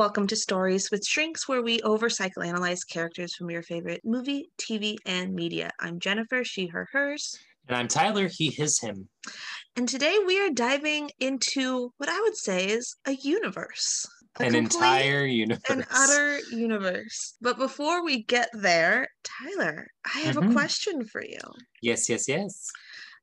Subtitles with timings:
[0.00, 4.96] Welcome to Stories with Shrinks, where we over psychoanalyze characters from your favorite movie, TV,
[5.04, 5.72] and media.
[5.78, 7.38] I'm Jennifer, she, her, hers.
[7.68, 9.10] And I'm Tyler, he, his, him.
[9.76, 14.06] And today we are diving into what I would say is a universe.
[14.40, 15.60] A An entire universe.
[15.68, 17.36] An utter universe.
[17.42, 20.54] But before we get there, Tyler, I have a Mhm.
[20.54, 21.40] question for you.
[21.82, 22.70] Yes, yes, yes.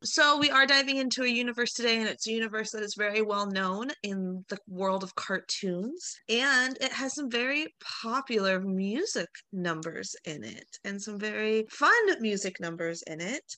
[0.04, 3.24] So we are diving into a universe today, and it's a universe that is very
[3.24, 10.16] well known in the world of cartoons, and it has some very popular music numbers
[10.24, 13.58] in it, and some very fun music numbers in it.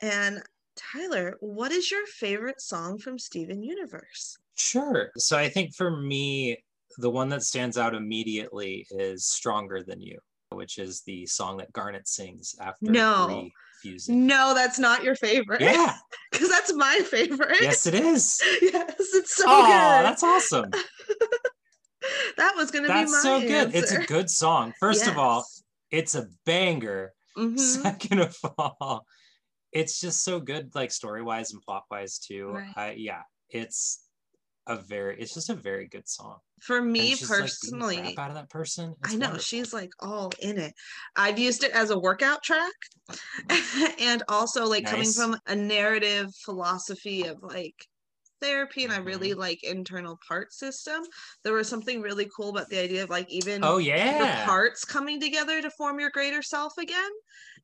[0.00, 0.42] And
[0.76, 4.36] Tyler, what is your favorite song from Steven Universe?
[4.56, 5.12] Sure.
[5.18, 6.64] So I think for me,
[6.98, 10.18] the one that stands out immediately is Stronger Than You,
[10.50, 13.48] which is the song that Garnet sings after No.
[14.08, 15.60] No, that's not your favorite.
[15.60, 15.96] Yeah,
[16.32, 17.56] because that's my favorite.
[17.60, 18.40] yes, it is.
[18.62, 20.04] yes, it's so oh, good.
[20.04, 20.70] that's awesome.
[22.36, 23.74] that was going to be That's my so good.
[23.74, 24.72] It's a good song.
[24.80, 25.44] First of all,
[25.90, 27.12] it's a banger.
[27.36, 27.58] Mhm.
[27.58, 29.06] Second of all,
[29.72, 32.48] it's just so good, like story wise and plot wise too.
[32.48, 32.72] Right.
[32.76, 34.00] I, yeah, it's
[34.66, 36.38] a very, it's just a very good song.
[36.62, 38.94] For me she's, like, personally, out of that person.
[39.04, 39.38] I know wonderful.
[39.38, 40.74] she's like all in it.
[41.16, 42.72] I've used it as a workout track
[44.00, 47.74] and also like coming from a narrative philosophy of like
[48.40, 48.98] therapy and I Mm-hmm.
[48.98, 51.04] really like internal part system.
[51.44, 54.36] There was something really cool about the idea of like even Oh yeah the yeah.
[54.36, 57.10] parts coming together to form your greater self again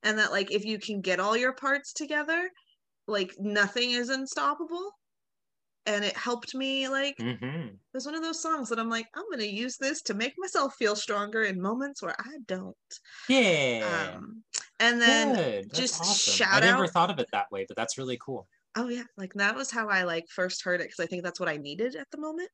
[0.03, 2.51] and that like if you can get all your parts together
[3.07, 4.93] like nothing is unstoppable
[5.87, 9.07] and it helped me like hmm it was one of those songs that i'm like
[9.15, 12.77] i'm to use this to make myself feel stronger in moments where i don't
[13.29, 14.15] Yeah.
[14.17, 14.43] um
[14.81, 15.35] and then
[15.75, 16.35] just awesome.
[16.35, 18.47] shout I never out- thought of it that way, but that's really cool.
[18.77, 21.41] Oh yeah like that was how i like first heard it because i think that's
[21.41, 22.51] what i needed at the moment.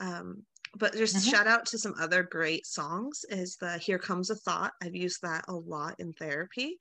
[0.00, 0.44] Um
[0.78, 1.30] but just Mhm.
[1.30, 4.72] shout out to some other great songs is the here comes a thought.
[4.82, 6.78] I've used that a lot in therapy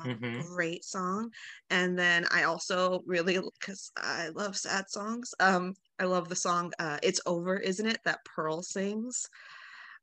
[0.00, 0.46] um, Mm-hmm.
[0.54, 1.30] great song.
[1.70, 6.72] And then i also really because i love sad songs um i love the song
[6.78, 8.00] uh it's over isn't it?
[8.04, 9.26] that pearl sings.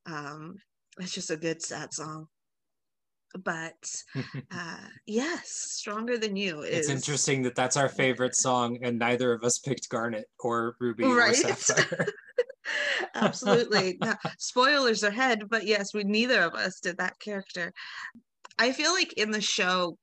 [0.06, 0.56] Um
[1.00, 2.28] it's just a good sad song
[3.44, 4.04] but
[4.52, 9.34] uh yes stronger than you is it's interesting that that's our favorite song, and neither
[9.34, 11.36] of us picked Garnet or Ruby or Right?
[11.36, 12.08] Sapphire.
[13.16, 13.98] absolutely.
[14.00, 17.74] Now, spoilers ahead but yes we neither of us did that character.
[18.60, 19.98] I feel like in the show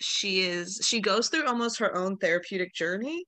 [0.00, 3.24] she is she goes through almost her own therapeutic journey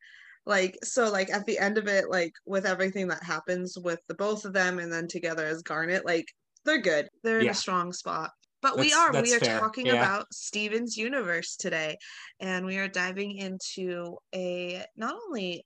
[0.46, 4.14] like so like at the end of it like with everything that happens with the
[4.14, 6.26] both of them and then together as garnet like
[6.64, 7.08] they're good.
[7.22, 8.30] They're in a strong spot
[8.62, 9.94] but we are we are fair, talking yeah.
[9.94, 11.96] about steven's universe today
[12.40, 15.64] and we are diving into a not only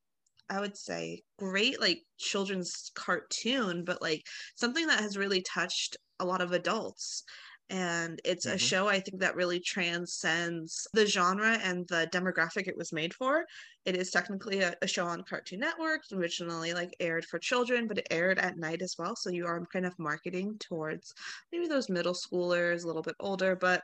[0.49, 4.23] I would say great like children's cartoon, but like
[4.55, 7.25] something that has really touched a lot of adults.
[7.69, 8.59] And it's a Mhm.
[8.59, 13.45] show I think that really transcends the genre and the demographic it was made for.
[13.85, 17.99] It is technically a, a show on Cartoon Network, originally like aired for children, but
[17.99, 19.17] it aired at night as well.
[19.17, 21.13] So you are kind of marketing towards
[21.51, 23.83] maybe those middle schoolers, a little bit older, but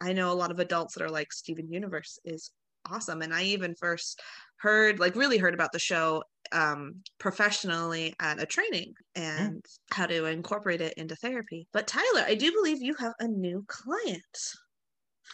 [0.00, 2.52] I know a lot of adults that are like Steven Universe is
[2.90, 3.22] awesome.
[3.22, 4.20] And I even first
[4.58, 10.24] heard like really heard about the show um professionally at a training and how to
[10.26, 14.22] incorporate it into therapy but tyler i do believe you have a new client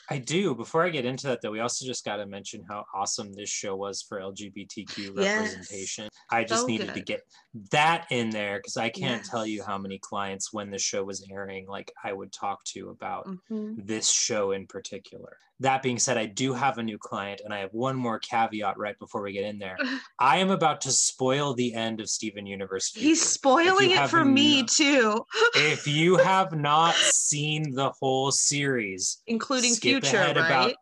[0.09, 0.55] I do.
[0.55, 3.49] Before I get into that, though, we also just got to mention how awesome this
[3.51, 5.89] show was for LGBTQ Yes.
[5.93, 6.09] representation.
[6.31, 7.23] I just So needed to get
[7.71, 11.25] that in there because I can't tell you how many clients, when the show was
[11.31, 13.77] airing, like I would talk to about Mhm.
[13.77, 15.39] this show in particular.
[15.61, 18.79] That being said, I do have a new client, and I have one more caveat
[18.79, 19.77] right before we get in there.
[20.19, 22.91] I am about to spoil the end of Steven Universe.
[22.95, 29.23] he's spoiling it for me not- too if you have not seen the whole series,
[29.27, 30.75] including Future, skip future ahead right about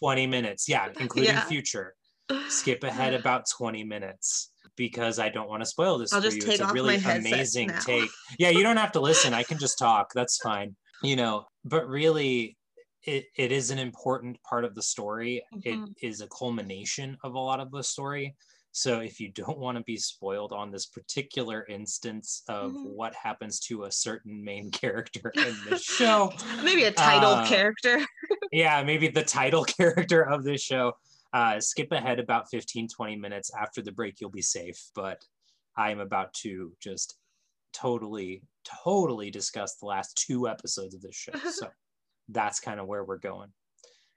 [0.00, 0.68] 20 minutes.
[0.68, 1.44] Yeah, including Yeah.
[1.44, 1.94] future.
[2.48, 6.42] Skip ahead about 20 minutes because I don't want to spoil this I'll for you.
[6.44, 8.10] it's a really amazing take.
[8.38, 9.32] Yeah, you don't have to listen.
[9.32, 10.12] I can just talk.
[10.12, 10.74] That's fine.
[11.02, 12.56] You know, but really
[13.06, 15.42] it, it is an important part of the story.
[15.54, 15.62] Mhm.
[16.00, 18.34] It is a culmination of a lot of the story.
[18.72, 22.84] So if you don't want to be spoiled on this particular instance of Mhm.
[22.84, 26.32] what happens to a certain main character in the show,
[26.62, 28.04] maybe a title Uh, character
[28.52, 30.92] yeah, maybe the title character of this show.
[31.32, 34.90] Uh, skip ahead about 15, 20 minutes after the break, you'll be safe.
[34.94, 35.24] But
[35.76, 37.18] I'm about to just
[37.72, 38.42] totally,
[38.84, 41.32] totally discuss the last two episodes of this show.
[41.50, 41.68] So
[42.28, 43.50] that's kind of where we're going.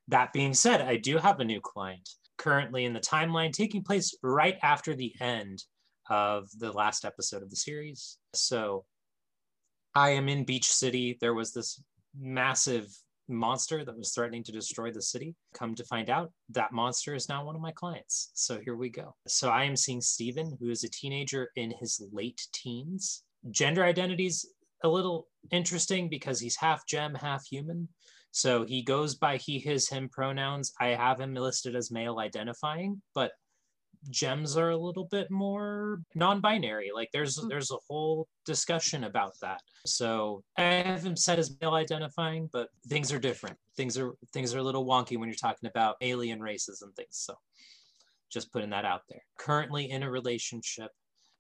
[0.08, 4.18] That being said, I do have a new client currently in the timeline taking place
[4.24, 5.64] right after the end
[6.10, 8.18] of the last episode of the series.
[8.34, 8.86] So
[9.94, 11.18] I am in Beach City.
[11.22, 11.84] There was this
[12.20, 12.88] massive
[13.28, 15.36] monster that was threatening to destroy the city.
[15.54, 18.32] Come to find out, that monster is now one of my clients.
[18.34, 19.16] So here we go.
[19.28, 23.24] So I am seeing Steven, who is a teenager in his late teens.
[23.52, 24.48] Gender identities
[24.84, 27.88] a little interesting because he's half gem, half human.
[28.31, 30.72] So he goes by he, his, him pronouns.
[30.80, 33.31] I have him listed as male identifying, but
[34.10, 37.50] gems are a little bit more non-binary like there's mm.
[37.50, 42.70] there's a whole discussion about that so i have him set as male identifying but
[42.88, 46.40] things are different things are things are a little wonky when you're talking about alien
[46.40, 47.36] races and things so
[48.32, 50.92] just putting that out there currently in a relationship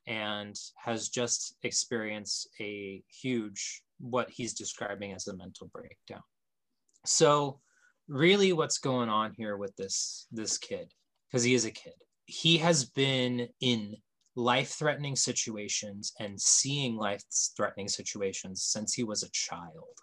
[0.07, 6.23] and has just experienced a huge what he's describing as a mental breakdown
[7.05, 7.59] so
[8.07, 10.91] really what's going on here with this this kid
[11.27, 11.93] because he is a kid
[12.25, 13.95] he has been in
[14.35, 17.23] life threatening situations and seeing life
[17.57, 19.97] threatening situations since he was a child.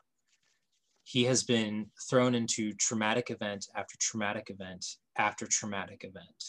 [1.05, 4.85] He has been thrown into traumatic event after traumatic event
[5.17, 6.45] after traumatic event.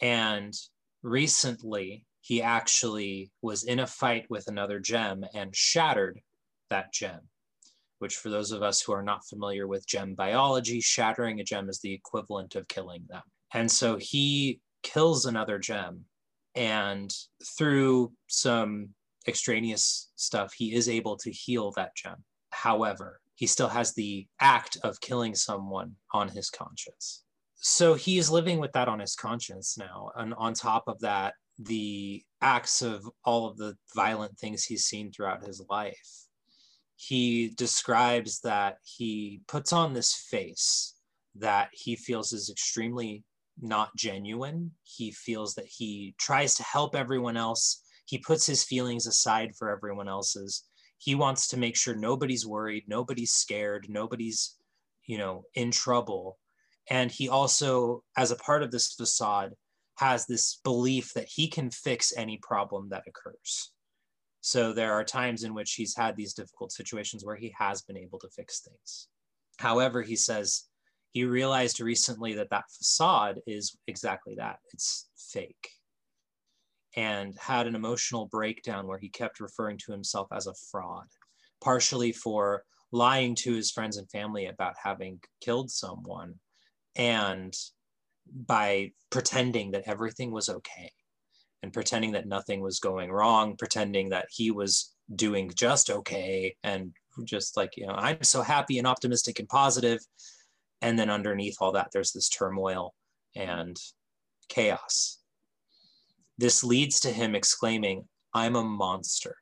[0.00, 0.54] And
[1.02, 6.20] recently, he actually was in a fight with another gem and shattered
[6.68, 7.20] that gem,
[8.00, 11.70] which, for those of us who are not familiar with gem biology, shattering a gem
[11.70, 13.22] is the equivalent of killing them.
[13.54, 16.04] And so he kills another gem
[16.54, 17.14] and
[17.56, 18.90] through some
[19.26, 22.16] extraneous stuff he is able to heal that gem
[22.50, 27.24] however he still has the act of killing someone on his conscience
[27.56, 31.34] so he is living with that on his conscience now and on top of that
[31.58, 36.28] the acts of all of the violent things he's seen throughout his life
[37.00, 40.94] he describes that he puts on this face
[41.36, 43.22] that he feels is extremely
[43.60, 44.72] not genuine.
[44.82, 47.82] He feels that he tries to help everyone else.
[48.04, 50.64] He puts his feelings aside for everyone else's.
[50.98, 54.56] He wants to make sure nobody's worried, nobody's scared, nobody's,
[55.06, 56.38] you know, in trouble.
[56.90, 59.52] And he also, as a part of this facade,
[59.98, 63.72] has this belief that he can fix any problem that occurs.
[64.40, 67.96] So there are times in which he's had these difficult situations where he has been
[67.96, 69.08] able to fix things.
[69.58, 70.64] However, he says
[71.10, 75.70] he realized recently that that facade is exactly that it's fake
[76.96, 81.06] and had an emotional breakdown where he kept referring to himself as a fraud
[81.60, 86.34] partially for lying to his friends and family about having killed someone
[86.96, 87.54] and
[88.46, 90.92] by pretending that everything was okay
[91.62, 96.92] and pretending that nothing was going wrong pretending that he was doing just okay and
[97.24, 100.00] just like you know i'm so happy and optimistic and positive.
[100.80, 102.94] And then underneath all that there's this turmoil
[103.34, 103.76] and
[104.48, 105.18] chaos.
[106.36, 109.34] This leads to him exclaiming i'm a monster.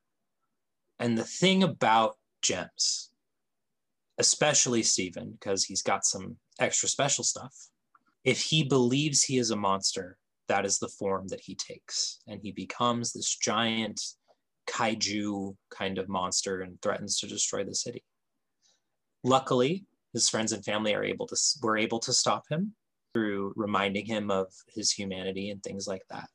[0.99, 3.11] And the thing about gems
[4.19, 7.55] especially Steven, because he's got some extra special stuff
[8.26, 10.19] if he believes he is a monster
[10.49, 13.99] that is the form that he takes and he becomes this giant
[14.69, 18.05] kaiju kind of monster and threatens to destroy the city
[19.25, 22.74] luckily his friends and family are able to were able to stop him
[23.12, 26.29] through reminding him of his humanity and things like that.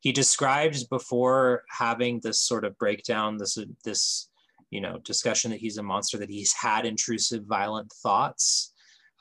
[0.00, 4.28] He described before having this sort of breakdown, this this
[4.70, 8.71] you know discussion that he's a monster, that he's had intrusive, violent thoughts,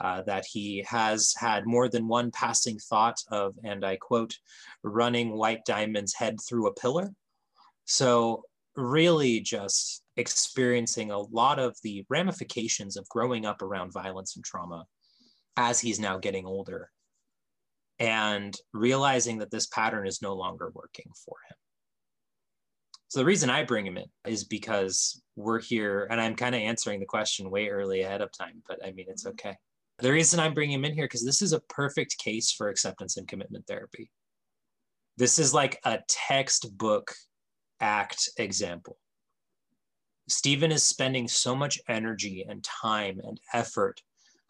[0.01, 4.35] uh, that he has had more than one passing thought of, and I quote,
[4.83, 7.11] running White Diamond's head through a pillar.
[7.85, 8.43] So
[8.75, 14.85] really just experiencing a lot of the ramifications of growing up around violence and trauma
[15.57, 16.89] as he's now getting older
[17.99, 21.55] and realizing that this pattern is no longer working for him.
[23.09, 26.61] So the reason I bring him in is because we're here, and I'm kind of
[26.61, 29.57] answering the question way early ahead of time, but I mean, it's okay.
[30.01, 33.17] The reason I'm bringing him in here, because this is a perfect case for acceptance
[33.17, 34.09] and commitment therapy.
[35.17, 37.13] This is like a textbook
[37.79, 38.97] act example.
[40.27, 44.01] Steven is spending so much energy and time and effort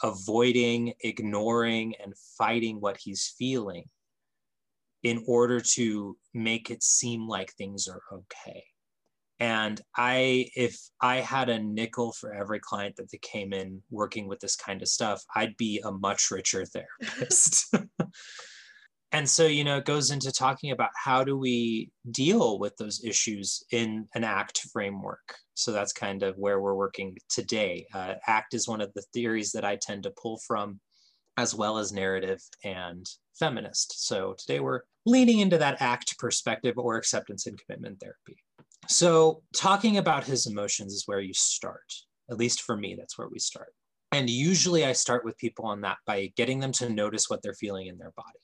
[0.04, 3.84] avoiding, ignoring, and fighting what he's feeling
[5.04, 8.64] in order to make it seem like things are okay.
[9.42, 14.28] And I, if I had a nickel for every client that they came in working
[14.28, 17.74] with this kind of stuff, I'd be a much richer therapist.
[19.12, 23.04] and so you know it goes into talking about how do we deal with those
[23.04, 25.34] issues in an act framework.
[25.56, 27.88] So that's kind of where we're working today.
[27.96, 30.80] Uh, act is one of the theories that i tend to pull from
[31.38, 33.08] as well as narrative and
[33.40, 34.06] feminist.
[34.06, 38.38] So today we're leaning into that act perspective or acceptance and commitment therapy
[38.88, 41.94] So, talking about his emotions is where you start.
[42.30, 43.74] At least for me, that's where we start.
[44.12, 47.54] And usually I start with people on that by getting them to notice what they're
[47.54, 48.40] feeling in their body.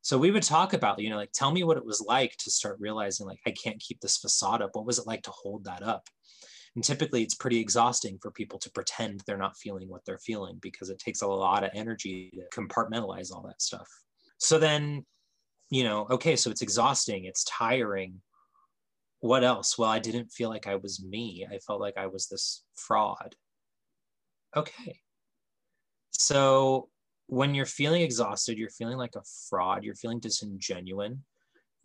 [0.00, 2.50] So we would talk about, you know, like, tell me what it was like to
[2.50, 4.70] start realizing, like, I can't keep this facade up.
[4.72, 6.08] What was it like to hold that up?
[6.74, 10.58] And typically it's pretty exhausting for people to pretend they're not feeling what they're feeling
[10.60, 13.88] because it takes a lot of energy to compartmentalize all that stuff.
[14.38, 15.04] So then,
[15.70, 18.20] you know, okay, so it's exhausting, it's tiring.
[19.22, 19.78] What else?
[19.78, 21.46] Well, I didn't feel like I was me.
[21.48, 23.36] I felt like I was this fraud.
[24.56, 24.98] Okay.
[26.10, 26.88] So
[27.28, 31.12] when you're feeling exhausted, you're feeling like a fraud, you're feeling disingenuous,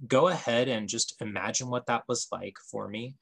[0.08, 3.14] go ahead and just imagine what that was like for me.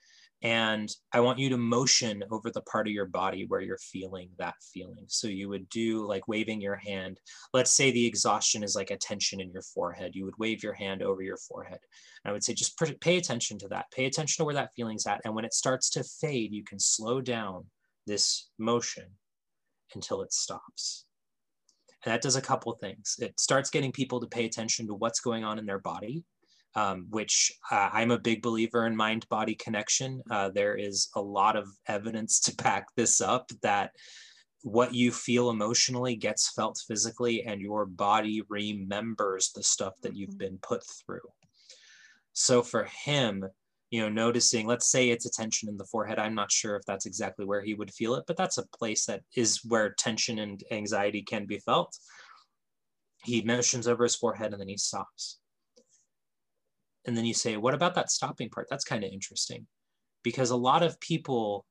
[0.46, 4.30] And I want you to motion over the part of your body where you're feeling
[4.38, 5.06] that feeling.
[5.08, 7.20] So you would do like waving your hand.
[7.52, 10.12] Let's say the exhaustion is like a tension in your forehead.
[10.14, 11.80] You would wave your hand over your forehead.
[12.24, 13.90] And I would say just pay attention to that.
[13.90, 15.20] Pay attention to where that feeling's at.
[15.26, 17.66] And when it starts to fade, you can slow down
[18.06, 19.06] this motion
[19.96, 21.06] until it stops.
[22.06, 23.16] And that does a couple things.
[23.20, 26.24] It starts getting people to pay attention to what's going on in their body,
[26.76, 30.22] um, which uh, I'm a big believer in mind body connection.
[30.30, 33.92] Uh, there is a lot of evidence to back this up that
[34.64, 40.32] what you feel emotionally gets felt physically, and your body remembers the stuff that you've
[40.32, 40.38] mm-hmm.
[40.38, 41.30] been put through.
[42.34, 43.46] So for him,
[43.92, 46.20] you know, noticing, let's say it's a tension in the forehead.
[46.20, 49.06] I'm not sure if that's exactly where he would feel it, but that's a place
[49.06, 51.96] that is where tension and anxiety can be felt.
[53.24, 55.38] He motions over his forehead and then he stops.
[57.06, 58.68] And then you say, what about that stopping part?
[58.70, 59.68] That's kind of interesting
[60.24, 61.66] because a lot of people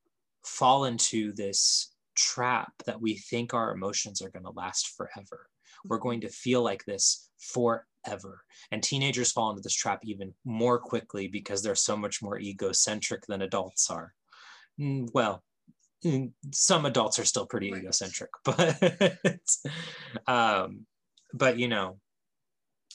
[0.45, 5.49] fall into this trap that we think our emotions are going to last forever.
[5.85, 8.43] We're going to feel like this forever.
[8.71, 13.27] And teenagers fall into this trap even more quickly because they're so much more egocentric
[13.27, 14.15] than adults are.
[14.81, 15.43] Mm, well,
[16.05, 17.83] mm, some adults are still pretty right.
[17.83, 19.17] egocentric, but
[20.27, 20.87] um,
[21.33, 21.99] but you know,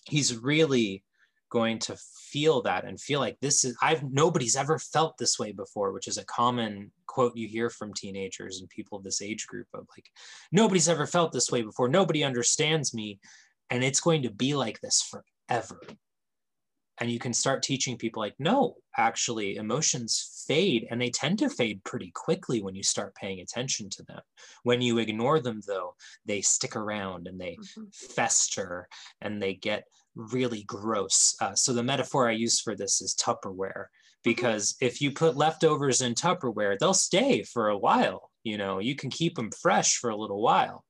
[0.06, 1.04] he's really
[1.50, 1.98] going to
[2.30, 6.08] feel that and feel like this is I've nobody's ever felt this way before, which
[6.08, 9.88] is a common quote you hear from teenagers and people of this age group of
[9.96, 10.10] like
[10.52, 11.90] nobody's ever felt this way before.
[11.90, 13.20] Nobody understands me
[13.70, 15.80] and it's going to be like this forever
[17.00, 21.50] and you can start teaching people like no actually emotions fade and they tend to
[21.50, 24.20] fade pretty quickly when you start paying attention to them
[24.64, 27.84] when you ignore them though they stick around and they mm-hmm.
[27.92, 28.88] fester
[29.22, 29.86] and they get
[30.20, 34.24] really gross uh, so the metaphor i use for this is tupperware mm-hmm.
[34.24, 38.96] because if you put leftovers in tupperware they'll stay for a while you know you
[38.96, 40.84] can keep them fresh for a little while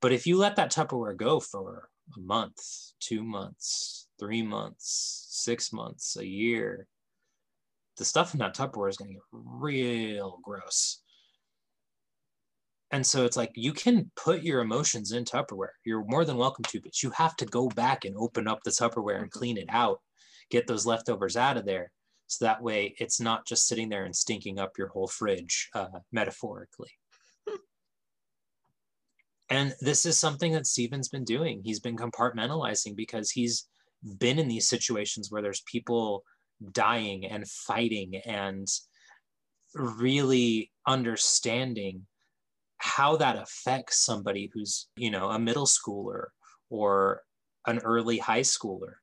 [0.00, 2.58] but if you let that Tupperware go for a month,
[3.00, 6.86] two months, three months, six months, a year,
[7.96, 11.02] the stuff in that Tupperware is going to get real gross.
[12.92, 15.74] And so it's like you can put your emotions in Tupperware.
[15.84, 18.70] You're more than welcome to, but you have to go back and open up the
[18.70, 20.00] Tupperware and clean it out,
[20.50, 21.90] get those leftovers out of there.
[22.28, 26.00] So that way it's not just sitting there and stinking up your whole fridge, uh,
[26.12, 26.90] metaphorically.
[29.48, 31.60] And this is something that Steven's been doing.
[31.62, 33.68] He's been compartmentalizing because he's
[34.18, 36.24] been in these situations where there's people
[36.72, 38.66] dying and fighting and
[39.76, 42.06] really understanding
[42.78, 46.26] how that affects somebody who's, you know, a middle schooler
[46.70, 47.22] or
[47.66, 48.94] an early high schooler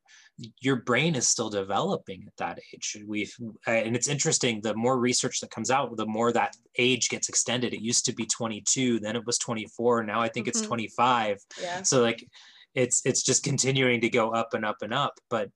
[0.61, 2.97] your brain is still developing at that age.
[3.05, 3.33] We've
[3.67, 4.61] and it's interesting.
[4.61, 7.73] The more research that comes out, the more that age gets extended.
[7.73, 10.03] It used to be 22, then it was 24.
[10.03, 10.57] Now I think mm-hmm.
[10.57, 11.37] it's 25.
[11.61, 11.81] Yeah.
[11.83, 12.27] So like,
[12.73, 15.13] it's it's just continuing to go up and up and up.
[15.29, 15.49] But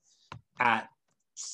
[0.60, 0.88] at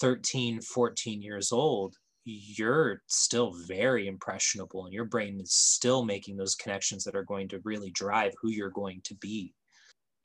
[0.00, 6.54] 13, 14 years old, you're still very impressionable, and your brain is still making those
[6.54, 9.54] connections that are going to really drive who you're going to be.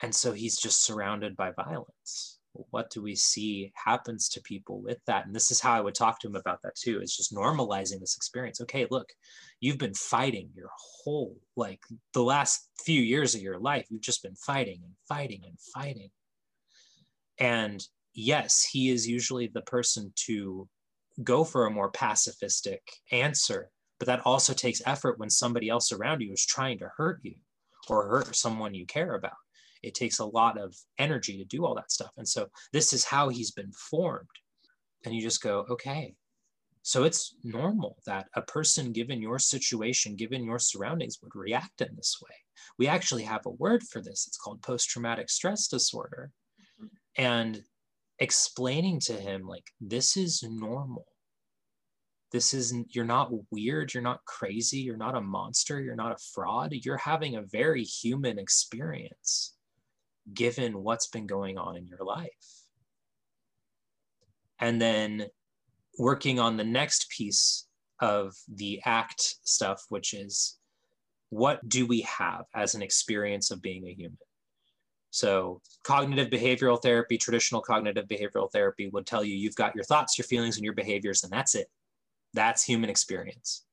[0.02, 2.40] And so he's just surrounded by violence.
[2.72, 5.26] What do we see happens to people with that?
[5.26, 8.00] And this is how i would talk to him about that too it's just normalizing
[8.00, 8.60] this experience.
[8.62, 9.08] Okay look
[9.60, 10.70] you've been fighting your
[11.04, 11.80] whole like
[12.14, 16.10] the last few years of your life you've just been fighting and fighting and fighting.
[17.38, 20.68] And yes he is usually the person to
[21.24, 22.80] go for a more pacifistic
[23.12, 27.20] answer but that also takes effort when somebody else around you is trying to hurt
[27.24, 27.36] you
[27.90, 29.34] or hurt someone you care about
[29.84, 32.12] it takes a lot of energy to do all that stuff.
[32.18, 34.28] And so this is how he's been formed.
[35.06, 36.16] And you just go, okay.
[36.82, 41.96] So it's normal that a person, given your situation, given your surroundings, would react in
[41.96, 42.36] this way.
[42.78, 44.26] We actually have a word for this.
[44.28, 46.32] It's called post traumatic stress disorder.
[46.82, 47.24] Mm-hmm.
[47.24, 47.62] And
[48.20, 51.06] explaining to him, like, this is normal.
[52.32, 56.24] this isn't, you're not weird, you're not crazy, you're not a monster, you're not a
[56.34, 56.74] fraud.
[56.74, 59.56] You're having a very human experience
[60.34, 62.30] given what's been going on in your life.
[64.60, 65.26] And then
[65.98, 67.66] working on the next piece
[68.00, 70.58] of the act stuff, which is
[71.30, 74.18] what do we have as an experience of being a human?
[75.12, 80.18] So, cognitive behavioral therapy, traditional cognitive behavioral therapy would tell you you've got your thoughts,
[80.18, 81.68] your feelings, and your behaviors, and that's it.
[82.34, 83.66] That's human experience.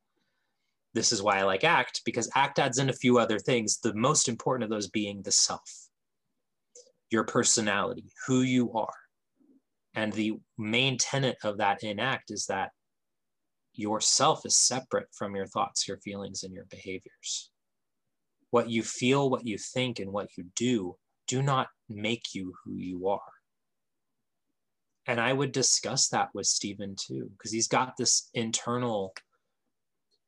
[0.95, 3.93] This is why I like ACT, because ACT adds in a few other things, the
[3.93, 5.89] most important of those being the self,
[7.11, 8.95] your personality, who you are.
[9.95, 12.71] And the main tenet of that in ACT is that
[13.75, 17.51] yourself is separate from your thoughts, your feelings, and your behaviors.
[18.51, 22.77] What you feel, what you think, and what you do do not make you who
[22.77, 23.21] you are.
[25.07, 29.15] And I would discuss that with Steven too, because he's got this internal,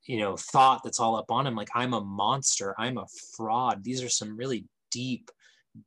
[0.05, 1.57] you know, thought that's all up on him.
[1.57, 3.83] Like, I'm a monster, I'm a fraud.
[3.83, 5.31] These are some really deep,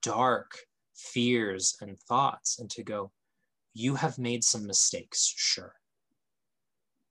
[0.02, 0.52] dark
[0.94, 2.60] fears and thoughts.
[2.60, 3.12] And to go,
[3.74, 5.74] you have made some mistakes, sure.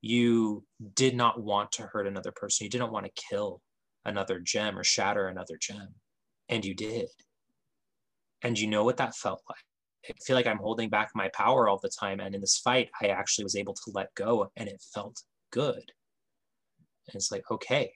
[0.03, 0.65] You
[0.95, 2.65] did not want to hurt another person.
[2.65, 3.61] You didn't want to kill
[4.05, 5.89] another gem or shatter another gem.
[6.49, 7.09] And you did.
[8.43, 9.59] And you know what that felt like.
[10.09, 12.21] I feel like I'm holding back my power all the time.
[12.21, 15.93] And in this fight, I actually was able to let go and it felt good.
[17.07, 17.93] And it's like, okay,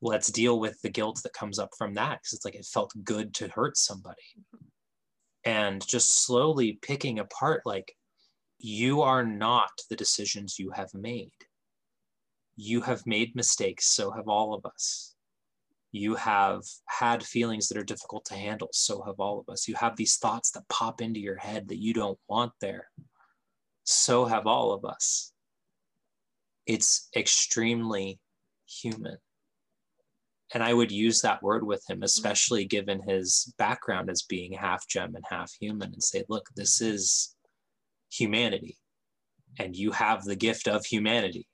[0.00, 2.22] let's deal with the guilt that comes up from that.
[2.22, 4.16] Cause it's like, it felt good to hurt somebody.
[5.44, 7.92] And just slowly picking apart, like,
[8.58, 11.30] you are not the decisions you have made.
[12.56, 15.15] You have made mistakes, so have all of us.
[15.96, 19.66] You have had feelings that are difficult to handle, so have all of us.
[19.66, 22.88] You have these thoughts that pop into your head that you don't want there,
[23.84, 25.32] so have all of us.
[26.66, 28.18] It's extremely
[28.68, 29.18] human.
[30.54, 32.04] And I would use that word with him, mm-hmm.
[32.04, 36.80] especially given his background as being half gem and half human, and say, look, this
[36.80, 37.34] is
[38.10, 38.78] humanity
[39.58, 41.46] and you have the gift of humanity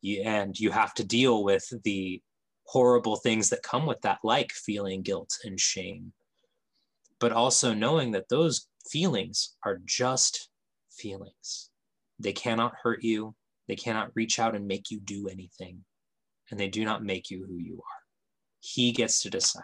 [0.00, 2.20] you, and you have to deal with the
[2.64, 6.12] horrible things that come with that like feeling guilt and shame
[7.20, 10.50] but also knowing that those feelings are just
[10.90, 11.70] feelings.
[12.18, 13.34] They cannot hurt you.
[13.66, 15.84] They cannot reach out and make you do anything
[16.50, 18.02] and they do not make you who you are.
[18.60, 19.62] He gets to decide.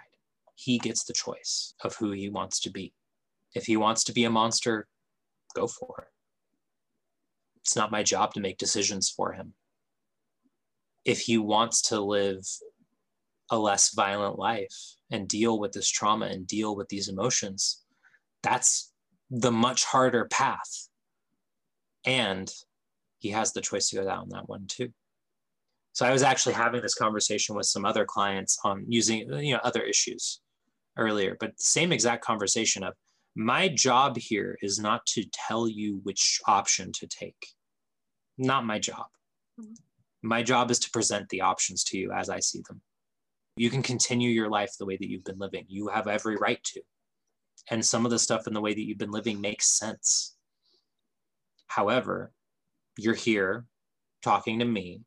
[0.54, 2.94] He gets the choice of who he wants to be.
[3.54, 4.88] If he wants to be a monster
[5.54, 6.12] go for it.
[7.60, 9.52] It's not my job to make decisions for him.
[11.04, 12.46] If he wants to live
[13.50, 14.74] a less violent life
[15.10, 17.82] and deal with this trauma and deal with these emotions,
[18.42, 18.92] that's
[19.30, 20.88] the much harder path.
[22.06, 22.50] And
[23.18, 24.90] he has the choice to go down that one too.
[25.92, 29.60] So I was actually having this conversation with some other clients on using you know
[29.62, 30.40] other issues
[30.96, 32.94] earlier, but same exact conversation of
[33.36, 37.46] my job here is not to tell you which option to take.
[38.38, 39.06] Not my job.
[39.60, 39.72] Mm-hmm.
[40.22, 42.80] My job is to present the options to you as I see them.
[43.60, 45.66] You can continue your life the way that you've been living.
[45.68, 46.80] You have every right to.
[47.70, 50.34] And some of the stuff in the way that you've been living makes sense.
[51.66, 52.32] However,
[52.96, 53.66] you're here
[54.22, 55.02] talking to me,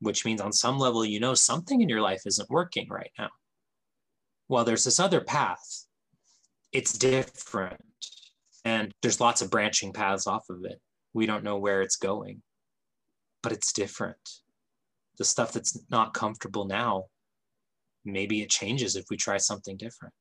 [0.00, 3.30] which means on some level, you know something in your life isn't working right now.
[4.48, 5.86] Well, there's this other path
[6.72, 7.80] it's different
[8.64, 10.80] and there's lots of branching paths off of it
[11.14, 12.42] we don't know where it's going
[13.42, 14.18] but it's different
[15.16, 17.04] the stuff that's not comfortable now
[18.04, 20.14] maybe it changes if we try something different.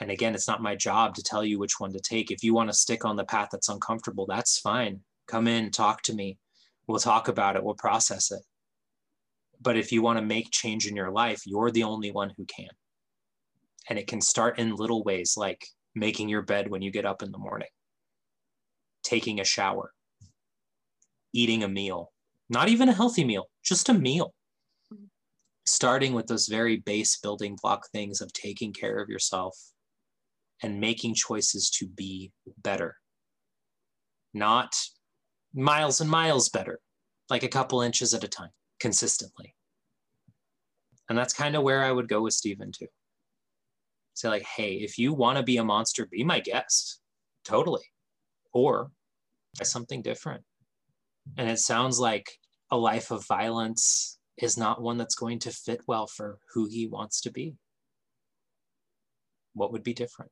[0.00, 2.30] And again it's not my job to tell you which one to take.
[2.30, 5.00] If you want to stick on the path that's uncomfortable that's fine.
[5.28, 6.38] Come in talk to me.
[6.86, 7.62] We'll talk about it.
[7.62, 8.42] We'll process it.
[9.60, 12.44] But if you want to make change in your life you're the only one who
[12.46, 12.70] can.
[13.88, 17.22] And it can start in little ways like making your bed when you get up
[17.22, 17.68] in the morning,
[19.02, 19.92] taking a shower,
[21.32, 22.12] eating a meal,
[22.48, 24.34] not even a healthy meal, just a meal.
[25.70, 29.56] Starting with those very base building block things of taking care of yourself
[30.62, 32.96] and making choices to be better.
[34.34, 34.76] Not
[35.54, 36.80] miles and miles better,
[37.28, 39.54] like a couple inches at a time, consistently.
[41.08, 42.86] And that's kind of where I would go with Steven too
[44.20, 47.00] say like hey if you want to be a monster be my guest
[47.44, 47.84] totally
[48.52, 48.90] or
[49.56, 50.42] try something different
[51.36, 52.30] and it sounds like
[52.70, 56.86] a life of violence is not one that's going to fit well for who he
[56.86, 57.54] wants to be
[59.54, 60.30] what would be different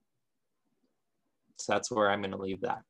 [1.57, 2.83] so that's where i'm going to leave that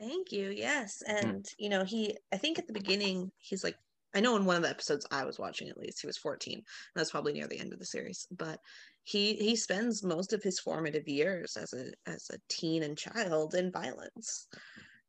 [0.00, 0.50] Thank you.
[0.50, 1.02] Yes.
[1.06, 1.28] Mm-hmm.
[1.28, 3.76] And, you know, he, I think at the beginning, he's like,
[4.14, 6.62] I know in one of the episodes I was watching at least, he was 14.
[6.96, 8.26] That's probably near the end of the series.
[8.30, 8.58] But
[9.04, 13.54] he he spends most of his formative years as a as a teen and child
[13.54, 14.48] in violence.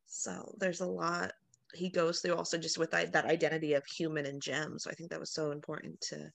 [0.06, 1.32] So there's a lot
[1.73, 4.77] he goes through also just with that, that identity of human and gem.
[4.79, 6.31] So I think that was so important to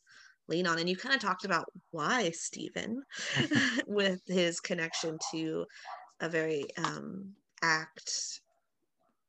[0.48, 0.78] lean on.
[0.78, 3.02] And you kind of talked about why Steven,
[3.86, 5.66] with his connection to
[6.20, 8.40] a very um act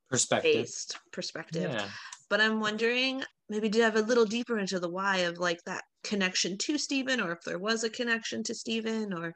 [0.10, 0.54] Perspective.
[0.54, 1.72] based perspective.
[1.72, 1.88] Yeah.
[2.30, 6.58] But I'm wondering, maybe dive a little deeper into the why of like that connection
[6.60, 9.34] to Steven, or if there was a connection to Steven, or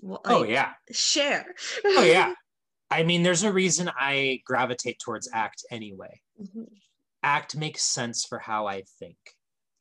[0.00, 0.72] what, oh yeah.
[0.90, 1.46] share.
[1.84, 2.34] Oh yeah.
[2.90, 6.20] I mean, there's a reason I gravitate towards ACT anyway.
[6.40, 6.68] Mhm.
[7.22, 9.16] ACT makes sense for how I think.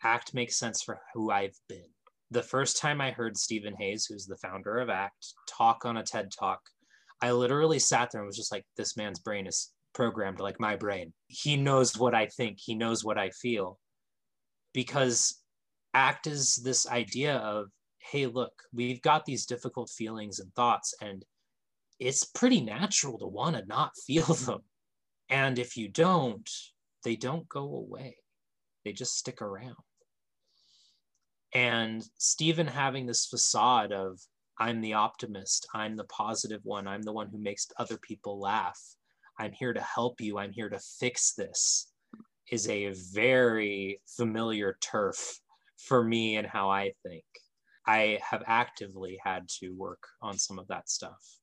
[0.03, 1.89] ACT makes sense for who I've been.
[2.31, 6.03] The first time I heard Steven Hayes, who's the founder of ACT, talk on a
[6.03, 6.69] TED talk,
[7.21, 10.75] I literally sat there and was just like, this man's brain is programmed like my
[10.75, 11.13] brain.
[11.27, 13.79] He knows what I think, he knows what I feel.
[14.73, 15.41] Because
[15.95, 21.25] ACT is this idea of, hey, look, we've got these difficult feelings and thoughts, and
[21.99, 24.61] it's pretty natural to want to not feel them.
[25.29, 26.49] And if you don't,
[27.03, 28.17] they don't go away,
[28.83, 29.75] they just stick around.
[31.53, 34.19] And Steven having this facade of,
[34.59, 38.79] I'm the optimist, I'm the positive one, I'm the one who makes other people laugh,
[39.39, 41.91] I'm here to help you, I'm here to fix this,
[42.51, 45.39] is a very familiar turf
[45.77, 47.23] for me and how I think.
[47.87, 51.38] I have actively had to work on some of that stuff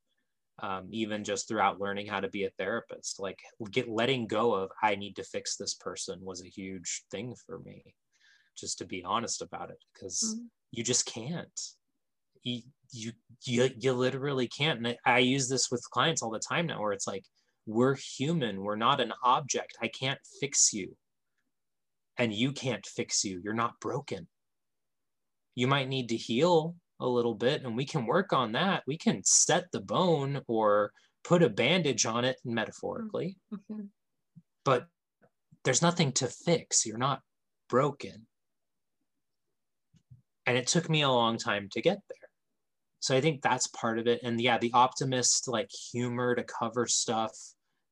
[0.60, 3.38] um, even just throughout learning how to be a therapist like
[3.70, 7.58] get letting go of i need to fix this person was a huge thing for
[7.58, 7.82] me
[8.56, 10.48] just to be honest about it because Mhm.
[10.72, 11.60] you just can't.
[12.42, 13.12] You, you
[13.44, 16.80] you you literally can't and I, I use this with clients all the time now
[16.80, 17.24] where it's like
[17.66, 20.96] we're human we're not an object i can't fix you.
[22.18, 24.28] And you can't fix you you're not broken.
[25.54, 28.82] You might need to heal a little bit and we can work on that.
[28.86, 30.92] We can set the bone or
[31.24, 33.36] put a bandage on it metaphorically.
[33.52, 33.90] Mhm.
[34.64, 34.88] but
[35.64, 36.84] there's nothing to fix.
[36.86, 37.22] You're not
[37.68, 38.26] broken.
[40.46, 42.28] And it took me a long time to get there.
[43.00, 44.20] So i think that's part of it.
[44.22, 47.32] And yeah the optimist like humor to cover stuff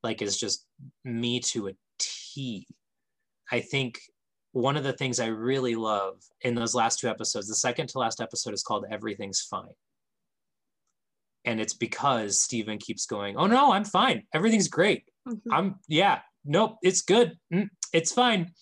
[0.02, 0.66] like is just
[1.04, 2.66] me to a t.
[3.50, 4.00] I think
[4.54, 7.98] one of the things i really love in those last two episodes the second to
[7.98, 9.74] last episode is called everything's fine
[11.44, 14.22] and it's because Steven keeps going, Oh no, I'm fine.
[14.32, 15.04] Everything's great.
[15.28, 15.40] Mhm.
[15.52, 17.38] I'm yeah, nope, it's good.
[17.52, 18.54] Mm, it's fine.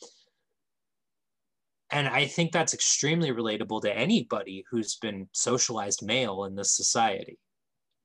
[1.91, 7.39] And I think that's extremely relatable to anybody who's been socialized male in this society.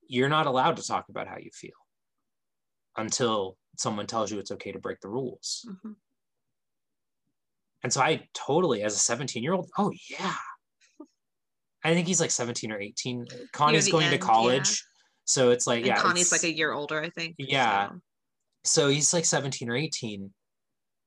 [0.08, 1.80] You're not allowed to talk about how you feel
[2.98, 5.66] until someone tells you it's okay to break the rules.
[5.68, 5.96] Mhm.
[7.84, 10.34] And so I totally, as a 17 year old, oh yeah.
[11.84, 13.26] I think he's like 17 or 18.
[13.54, 14.32] Connie's going end, to yeah.
[14.34, 14.84] college.
[15.26, 15.96] So it's like, And yeah.
[16.02, 17.36] Connie's like a year older, I think.
[17.38, 17.90] Yeah.
[17.90, 17.96] so-
[18.64, 20.30] so he's like 17 or 18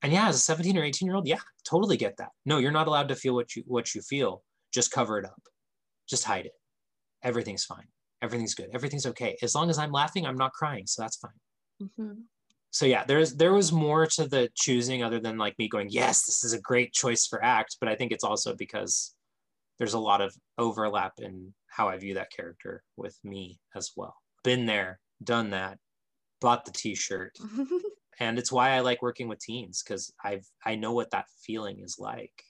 [0.03, 2.71] and yeah as a 17 or 18 year old yeah totally get that no you're
[2.71, 5.43] not allowed to feel what you what you feel just cover it up
[6.09, 6.53] just hide it
[7.23, 7.85] everything's fine
[8.23, 11.91] everything's good everything's okay as long as i'm laughing i'm not crying so that's fine
[11.99, 12.23] Mhm.
[12.71, 16.25] So yeah there's there was more to the choosing other than like me going yes
[16.27, 19.15] this is a great choice for act but i think it's also because
[19.79, 24.17] there's a lot of overlap in how i view that character with me as well
[24.45, 25.79] been there done that
[26.41, 27.37] bought the t-shirt
[28.21, 31.81] and it's why I like working with teens because I've I know what that feeling
[31.81, 32.45] is like.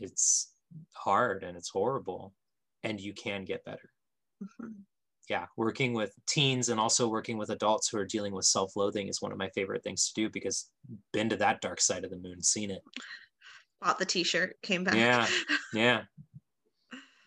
[0.00, 0.54] It's
[0.92, 2.32] hard and it's horrible,
[2.82, 3.90] and you can get better.
[4.42, 4.84] Mhm.
[5.28, 9.22] Yeah, working with teens and also working with adults who are dealing with self-loathing is
[9.22, 10.70] one of my favorite things to do because
[11.12, 12.82] been to that dark side of the moon, seen it.
[13.80, 14.94] Bought the T-shirt, came back.
[14.94, 15.26] Yeah.
[15.72, 16.02] Yeah,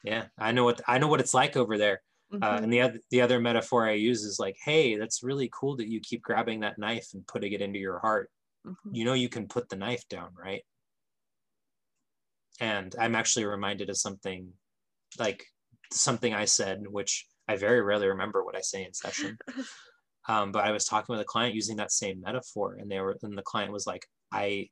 [0.04, 2.02] yeah, I know what I know what it's like over there.
[2.32, 2.64] Uh, Mhm.
[2.64, 5.88] and the other the other metaphor I use is like, hey, that's really cool that
[5.88, 8.30] you keep grabbing that knife and putting it into your heart.
[8.66, 8.96] Mhm.
[8.96, 10.64] you know you can put the knife down, right?
[12.60, 14.54] And I'm actually reminded of something
[15.20, 15.46] like
[15.92, 19.38] something I said, which I very rarely remember what I say in session.
[20.28, 23.16] Um, but I was talking with a client using that same metaphor, and they were,
[23.22, 24.70] and the client was like, "I,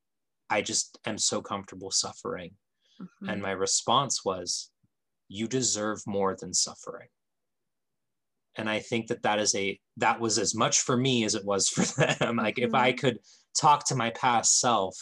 [0.50, 2.58] I just am so comfortable suffering,"
[3.00, 3.30] Mhm.
[3.30, 4.72] and my response was,
[5.28, 7.10] "You deserve more than suffering."
[8.56, 11.46] And I think that that is a that was as much for me as it
[11.46, 12.38] was for them.
[12.38, 12.98] like if I Mhm.
[13.00, 13.20] could
[13.56, 14.96] talk to my past self,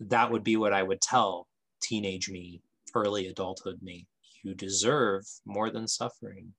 [0.00, 1.48] that would be what I would tell
[1.82, 2.62] teenage me,
[2.94, 4.08] early adulthood me.
[4.42, 6.54] You deserve more than suffering.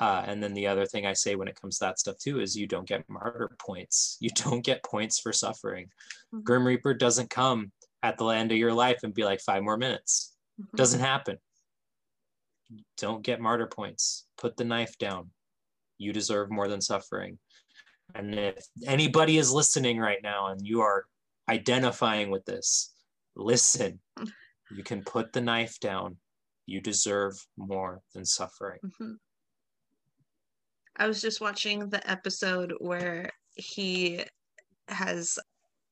[0.00, 2.40] Uh, and then the other thing I say when it comes to that stuff too
[2.40, 4.16] is you don't get martyr points.
[4.20, 5.90] You don't get points for suffering.
[6.34, 6.42] Mhm.
[6.44, 9.76] Grim Reaper doesn't come at the end of your life and be like five more
[9.76, 10.34] minutes.
[10.60, 10.76] Mhm.
[10.76, 11.38] Doesn't happen.
[12.96, 14.26] Don't get martyr points.
[14.38, 15.30] Put the knife down.
[15.98, 17.38] You deserve more than suffering.
[18.14, 21.04] And if anybody is listening right now and you are
[21.48, 22.94] identifying with this,
[23.36, 24.00] listen.
[24.70, 26.16] You can put the knife down.
[26.66, 28.80] You deserve more than suffering.
[28.84, 29.18] Mhm.
[30.96, 34.22] I was just watching the episode where he
[34.88, 35.38] has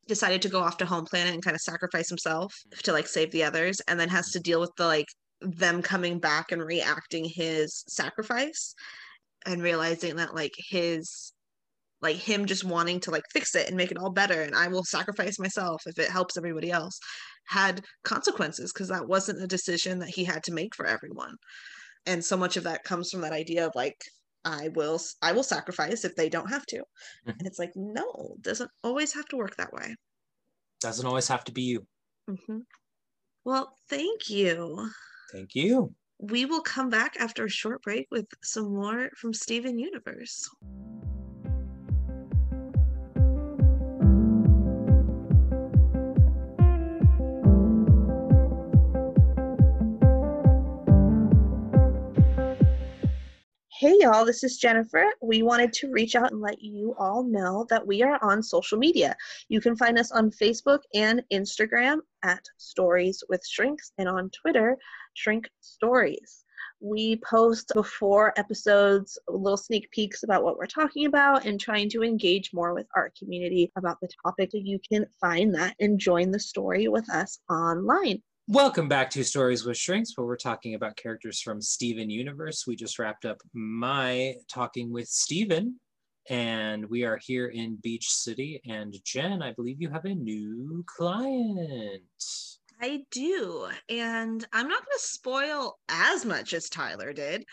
[0.06, 3.30] decided to go off to home planet and kind of sacrifice himself to like save
[3.30, 5.06] the others and then has to deal with the like
[5.40, 8.74] them coming back and reacting his sacrifice
[9.46, 11.32] and realizing that like his
[12.02, 14.68] like him just wanting to like fix it and make it all better and I
[14.68, 16.98] will sacrifice myself if it helps everybody else
[17.46, 21.36] had consequences because that wasn't a decision that he had to make for everyone.
[22.06, 23.96] And so much of that comes from that idea of like
[24.44, 26.78] i will I will sacrifice if they don't have to
[27.26, 27.36] Mhm.
[27.38, 29.96] and it's like no doesn't always have to work that way
[30.80, 31.86] Doesn't always have to be you.
[32.28, 32.60] hmm
[33.44, 34.90] well thank you
[35.32, 35.94] Thank you.
[36.18, 40.48] we will come back after a short break with some more from steven universe
[53.80, 55.06] Hey y'all, this is Jennifer.
[55.22, 58.76] We wanted to reach out and let you all know that we are on social
[58.76, 59.16] media.
[59.48, 64.76] You can find us on Facebook and Instagram at Stories with Shrinks and on Twitter,
[65.14, 66.44] Shrink Stories.
[66.80, 72.02] We post before episodes little sneak peeks about what we're talking about and trying to
[72.02, 76.38] engage more with our community about the topic you can find that and join the
[76.38, 78.20] story with us online.
[78.50, 82.64] Welcome back to Stories with Shrinks, where we're talking about characters from Steven Universe.
[82.66, 85.78] We just wrapped up my talking with Steven,
[86.28, 88.60] and we are here in Beach City.
[88.68, 92.02] And Jen, I believe you have a new client.
[92.82, 93.68] I do.
[93.88, 97.44] And I'm not going to spoil as much as Tyler did.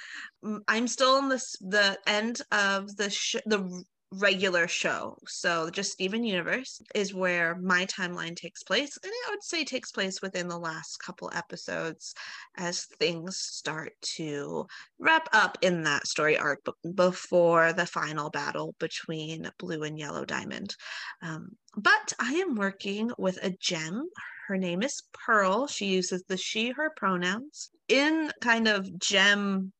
[0.43, 5.17] Mm, I'm still in this the end of the sh- the regular show.
[5.27, 8.97] So just Steven Universe is where my timeline takes place.
[9.03, 12.13] And I would say takes place within the last couple episodes
[12.57, 14.65] as things start to
[14.99, 16.65] wrap up in that story arc
[16.95, 20.75] before the final battle between Blue and Yellow Diamond.
[21.21, 24.07] Um, but I am working with a gem.
[24.47, 25.67] Her name is Pearl.
[25.67, 27.71] She uses the she, her pronouns.
[27.89, 29.73] In kind of gem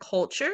[0.00, 0.52] culture,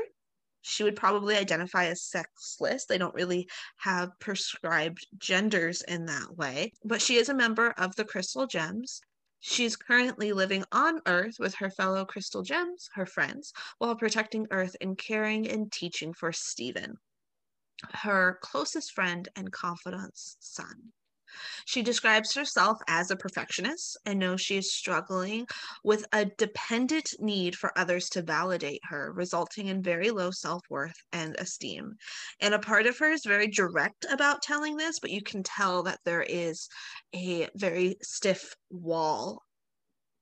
[0.67, 2.87] she would probably identify as sexless.
[2.87, 7.95] They don't really have prescribed genders in that way, but she is a member of
[7.97, 9.03] the Crystal Gems.
[9.41, 14.75] She's currently living on Earth with her fellow Crystal Gems, her friends, while protecting Earth
[14.81, 16.97] and caring and teaching for Steven,
[17.93, 20.93] her closest friend and confidant's son.
[21.65, 25.47] She describes herself as a perfectionist and knows she is struggling
[25.83, 30.97] with a dependent need for others to validate her, resulting in very low self worth
[31.13, 31.95] and esteem.
[32.41, 35.83] And a part of her is very direct about telling this, but you can tell
[35.85, 36.69] that there is
[37.15, 39.43] a very stiff wall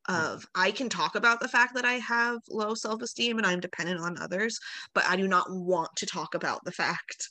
[0.07, 0.15] hmm.
[0.15, 3.61] of I can talk about the fact that I have low self esteem and I'm
[3.61, 4.59] dependent on others,
[4.95, 7.29] but I do not want to talk about the fact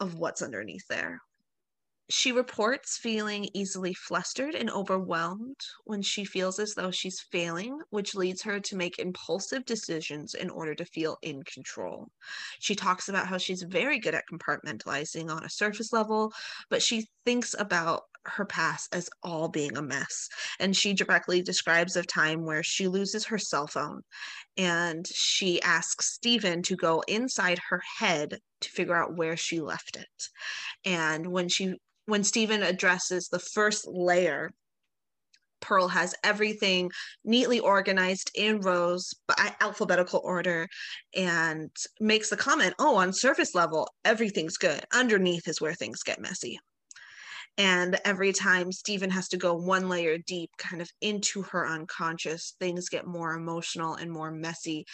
[0.00, 1.20] of what's underneath there.
[2.08, 8.14] She reports feeling easily flustered and overwhelmed when she feels as though she's failing, which
[8.14, 12.12] leads her to make impulsive decisions in order to feel in control.
[12.60, 16.32] She talks about how she's very good at compartmentalizing on a surface level,
[16.70, 20.28] but she thinks about her past as all being a mess.
[20.60, 24.02] And she directly describes a time where she loses her cell phone
[24.56, 29.96] and she asks Steven to go inside her head to figure out where she left
[29.96, 30.28] it.
[30.84, 31.74] And when she
[32.06, 34.52] when Steven addresses the first layer,
[35.60, 36.90] Pearl has everything
[37.24, 40.68] neatly organized in rows, by alphabetical order,
[41.14, 44.84] and makes the comment, "Oh, on surface level, everything's good.
[44.92, 46.60] Underneath is where things get messy."
[47.58, 52.54] And every time Steven has to go one layer deep, kind of into her unconscious,
[52.60, 54.86] things get more emotional and more messy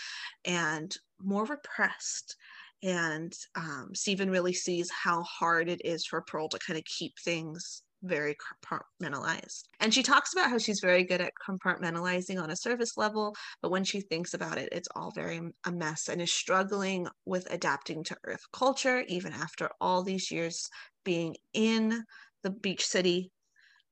[0.45, 2.37] and more repressed
[2.83, 7.13] and um, Steven really sees how hard it is for Pearl to kind of keep
[7.25, 9.63] things very compartmentalized.
[9.79, 13.71] And she talks about how she's very good at compartmentalizing on a service level, but
[13.71, 18.03] when she thinks about it, it's all very a mess and is struggling with adapting
[18.05, 20.69] to Earth culture, even after all these years
[21.05, 22.03] being in
[22.43, 23.31] the beach city.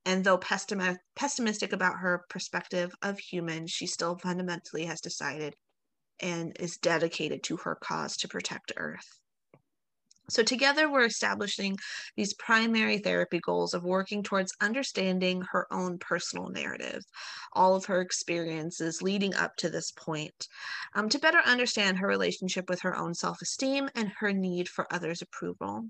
[0.04, 5.54] And though pessimi- pessimistic about her perspective of humans, she still fundamentally has decided
[6.20, 9.20] and is dedicated to her cause to protect Earth.
[10.30, 11.76] So, together, we're establishing
[12.16, 17.02] these primary therapy goals of working towards understanding her own personal narrative,
[17.52, 20.46] all of her experiences leading up to this point,
[20.94, 24.86] um, to better understand her relationship with her own self esteem and her need for
[24.92, 25.88] others' approval.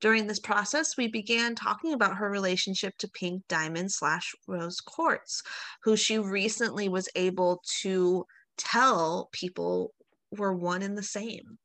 [0.00, 5.42] During this process, we began talking about her relationship to Pink Diamond slash Rose Quartz,
[5.84, 8.26] who she recently was able to
[8.58, 9.94] tell people
[10.30, 11.58] were one and the same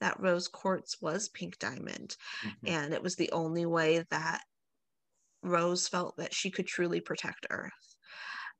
[0.00, 2.16] that rose quartz was pink diamond.
[2.44, 2.66] Mm-hmm.
[2.66, 4.42] and it was the only way that
[5.42, 7.70] rose felt that she could truly protect earth.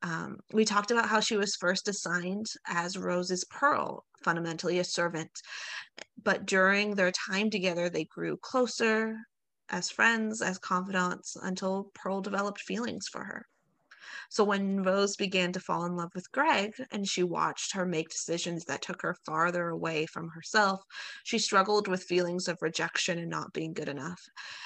[0.03, 5.31] Um, we talked about how she was first assigned as rose's pearl fundamentally a servant.
[6.23, 9.17] But during their time together they grew closer
[9.69, 13.47] as friends as confidants until pearl developed feelings for her
[14.33, 18.09] so when Rose began to fall in love with Greg and she watched her make
[18.09, 20.81] decisions that took her farther away from herself,
[21.23, 24.23] she struggled with feelings of rejection and not being good enough.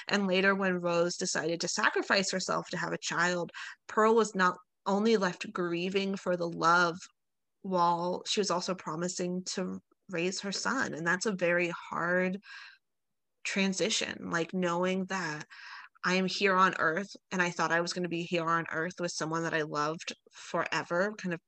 [0.07, 3.51] And later, when Rose decided to sacrifice herself to have a child,
[3.89, 6.95] Pearl was not only left grieving for the love
[7.63, 10.93] while she was also promising to raise her son.
[10.93, 12.39] And that's a very hard
[13.43, 15.45] transition, like knowing that
[16.07, 18.63] I am here on earth and I thought I was going to be here on
[18.71, 21.41] earth with someone that I loved forever, kind of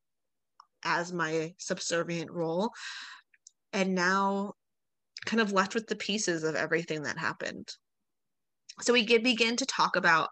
[0.84, 2.72] as my subservient role.
[3.72, 4.52] And now
[5.26, 7.70] kind of left with the pieces of everything that happened.
[8.82, 10.28] So we get, begin to talk about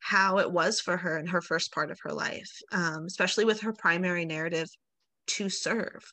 [0.00, 3.62] how it was for her in her first part of her life, um, especially with
[3.62, 4.68] her primary narrative
[5.36, 6.04] to serve.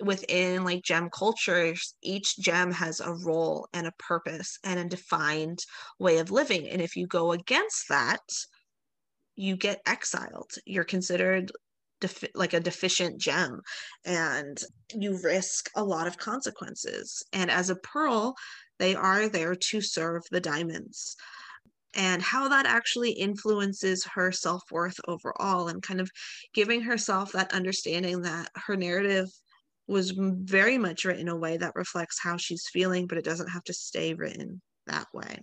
[0.00, 5.58] Within like gem cultures each gem has a role and a purpose and a defined
[5.98, 6.68] way of living.
[6.68, 8.20] And if you go against that
[9.38, 10.50] you get exiled.
[10.66, 11.52] You're considered
[12.00, 13.60] defi- like a deficient gem
[14.04, 14.60] and
[14.92, 17.24] you risk a lot of consequences.
[17.32, 18.34] And as a pearl
[18.78, 21.16] they are there to serve the diamonds
[21.94, 26.10] and how that actually influences her self worth overall, and kind of
[26.54, 29.28] giving herself that understanding that her narrative
[29.86, 33.64] was very much written a way that reflects how she's feeling, but it doesn't have
[33.64, 35.38] to stay written that way.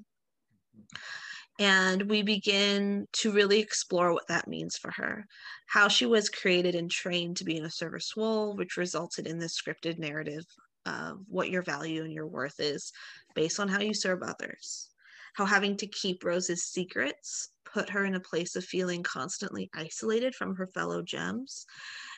[1.58, 5.26] And we begin to really explore what that means for her,
[5.68, 9.40] how she was created and trained to be in a service role, which resulted in
[9.40, 10.44] this scripted narrative
[10.86, 12.92] of what your value and your worth is
[13.34, 14.90] based on how you serve others
[15.36, 20.34] how having to keep Rose's secrets put her in a place of feeling constantly isolated
[20.34, 21.66] from her fellow gems,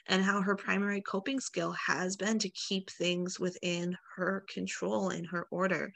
[0.07, 5.27] and how her primary coping skill has been to keep things within her control and
[5.27, 5.91] her order.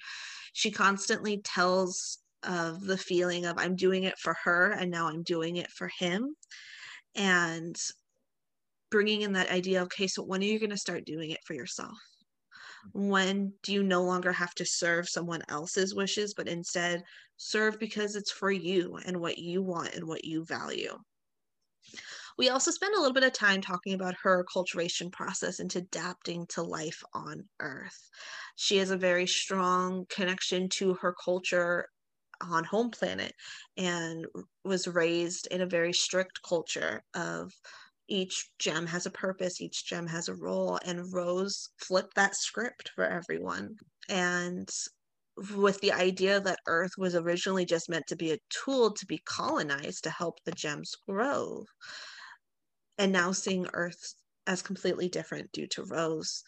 [0.54, 5.22] She constantly tells of the feeling of I'm doing it for her and now I'm
[5.22, 6.36] doing it for him.
[7.16, 7.80] And
[8.90, 11.54] bringing in that idea okay, so when are you going to start doing it for
[11.54, 11.98] yourself?
[12.94, 17.04] When do you no longer have to serve someone else's wishes but instead
[17.38, 20.98] serve because it's for you and what you want and what you value?
[22.38, 26.48] We also spend a little bit of time talking about her acculturation process into adapting
[26.48, 28.10] to life on earth.
[28.56, 31.88] She has a very strong connection to her culture
[32.42, 33.34] on home planet
[33.78, 34.26] and
[34.64, 37.54] was raised in a very strict culture of
[38.12, 42.92] each gem has a purpose, each gem has a role, and Rose flipped that script
[42.94, 43.78] for everyone.
[44.10, 44.70] And
[45.56, 49.22] with the idea that Earth was originally just meant to be a tool to be
[49.26, 51.66] colonized to help the gems grow,
[52.98, 54.14] and now seeing Earth
[54.46, 56.44] as completely different due to Rose.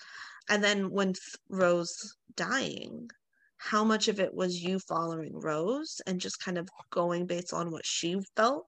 [0.50, 1.14] And then when
[1.48, 3.10] Rose dying,
[3.56, 7.72] how much of it was you following Rose and just kind of going based on
[7.72, 8.68] what she felt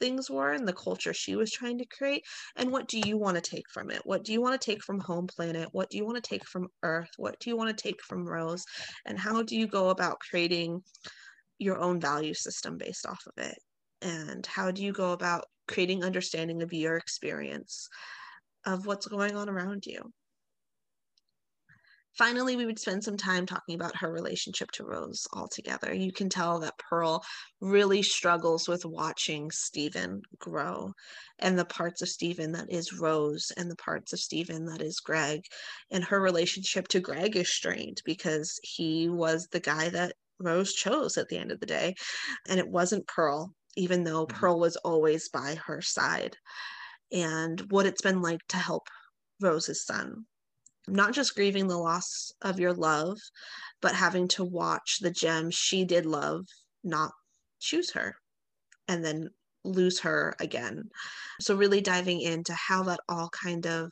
[0.00, 2.24] things were and the culture she was trying to create
[2.56, 4.00] and what do you want to take from it?
[4.04, 5.68] What do you want to take from home planet?
[5.72, 7.10] What do you want to take from earth?
[7.16, 8.64] What do you want to take from rose?
[9.06, 10.82] And how do you go about creating
[11.58, 13.58] your own value system based off of it?
[14.02, 17.88] And how do you go about creating understanding of your experience
[18.66, 20.12] of what's going on around you
[22.16, 25.92] Finally, we would spend some time talking about her relationship to Rose altogether.
[25.92, 27.24] You can tell that Pearl
[27.60, 30.92] really struggles with watching Steven grow
[31.40, 35.00] and the parts of Steven that is Rose and the parts of Steven that is
[35.00, 35.40] Greg.
[35.90, 41.18] And her relationship to Greg is strained because he was the guy that Rose chose
[41.18, 41.94] at the end of the day.
[42.48, 44.38] And it wasn't Pearl, even though mm-hmm.
[44.38, 46.36] Pearl was always by her side.
[47.10, 48.86] And what it's been like to help
[49.40, 50.26] Rose's son
[50.88, 53.18] not just grieving the loss of your love,
[53.80, 56.46] but having to watch the gem she did love
[56.82, 57.12] not
[57.60, 58.14] choose her
[58.88, 59.28] and then
[59.64, 60.84] lose her again.
[61.40, 63.90] So, really diving into how that all kind of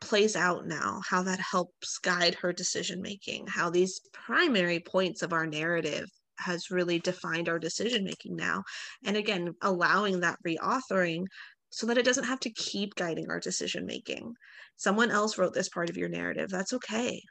[0.00, 5.32] plays out now, how that helps guide her decision making, how these primary points of
[5.32, 6.06] our narrative
[6.38, 8.62] has really defined our decision making now.
[9.04, 11.24] And again, allowing that reauthoring
[11.70, 14.34] so that it doesn't have to keep guiding our decision making.
[14.76, 16.50] Someone else wrote this part of your narrative.
[16.50, 17.22] That's okay.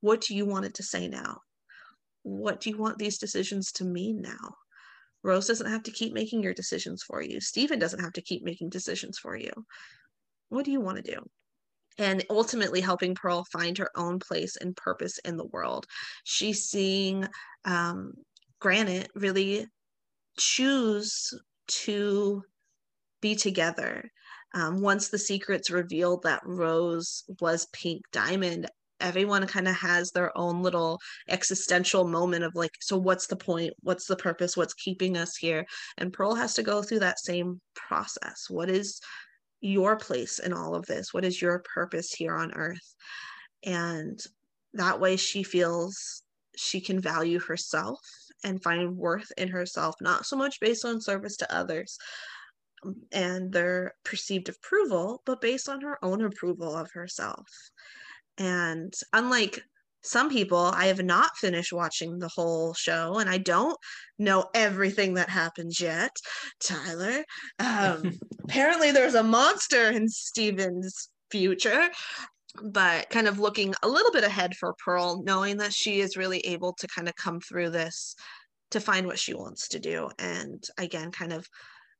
[0.00, 1.38] What do you want it to say now?
[2.22, 4.54] What do you want these decisions to mean now?
[5.22, 7.40] Rose doesn't have to keep making your decisions for you.
[7.40, 9.52] Steven doesn't have to keep making decisions for you.
[10.50, 11.20] What do you want to do?
[11.98, 15.86] and ultimately helping Pearl find her own place and purpose in the world.
[16.24, 17.26] She's seeing
[17.64, 18.12] um,
[18.60, 19.66] Garnet really
[20.38, 21.32] choose
[21.66, 22.42] to
[23.24, 24.10] be together.
[24.52, 28.68] Um, once the secrets revealed that Rose was Pink Diamond,
[29.00, 31.00] everyone kind of has their own little
[31.30, 33.72] existential moment of like, so what's the point?
[33.80, 34.58] What's the purpose?
[34.58, 35.64] What's keeping us here?
[35.96, 38.50] And Pearl has to go through that same process.
[38.50, 39.00] What is
[39.62, 41.14] your place in all of this?
[41.14, 42.94] What is your purpose here on earth?
[43.64, 44.20] And
[44.74, 46.22] that way she feels
[46.56, 48.00] she can value herself
[48.44, 51.96] and find worth in herself, not so much based on service to others
[53.12, 57.46] and their perceived approval, but based on her own approval of herself.
[58.38, 59.62] And unlike
[60.02, 63.76] some people, I have not finished watching the whole show and I don't
[64.18, 66.14] know everything that happens yet.
[66.62, 67.24] Tyler,
[67.58, 68.12] um,
[68.44, 71.88] apparently there's a monster in Steven's future,
[72.62, 76.40] but kind of looking a little bit ahead for Pearl, knowing that she is really
[76.40, 78.14] able to kind of come through this
[78.72, 80.10] to find what she wants to do.
[80.18, 81.48] And again, kind of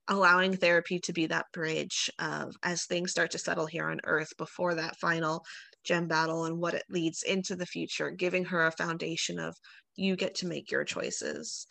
[0.09, 4.37] allowing therapy to be that bridge of as things start to settle here on earth
[4.37, 5.45] before that final
[5.85, 9.57] gem battle and what it leads into the future, giving her a foundation of
[9.97, 11.67] you get to make your choices.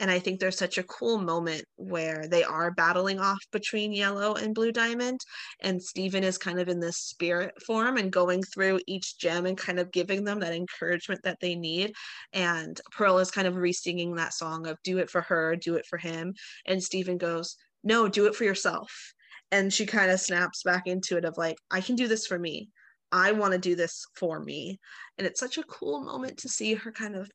[0.00, 4.34] And I think there's such a cool moment where they are battling off between yellow
[4.34, 5.20] and blue diamond.
[5.60, 9.56] And Steven is kind of in this spirit form and going through each gem and
[9.56, 11.92] kind of giving them that encouragement that they need.
[12.32, 15.76] And Pearl is kind of re singing that song of do it for her, do
[15.76, 16.34] it for him.
[16.66, 19.14] And Steven goes, no, do it for yourself.
[19.52, 22.38] And she kind of snaps back into it of like, I can do this for
[22.38, 22.70] me.
[23.12, 24.80] I want to do this for me.
[25.18, 27.30] And it's such a cool moment to see her kind of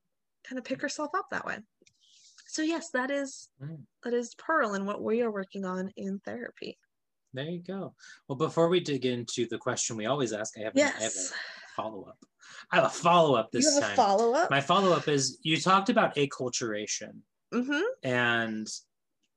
[0.45, 1.59] kind of pick herself up that way.
[2.47, 3.77] So yes, that is mm.
[4.03, 6.77] that is Pearl and what we are working on in therapy.
[7.33, 7.93] There you go.
[8.27, 10.95] Well, before we dig into the question we always ask, I have, yes.
[10.99, 12.17] I have a follow up.
[12.71, 13.95] I have a follow up this you have time.
[13.95, 14.49] follow up.
[14.49, 17.19] My follow up is you talked about acculturation,
[17.53, 17.81] mm-hmm.
[18.03, 18.67] and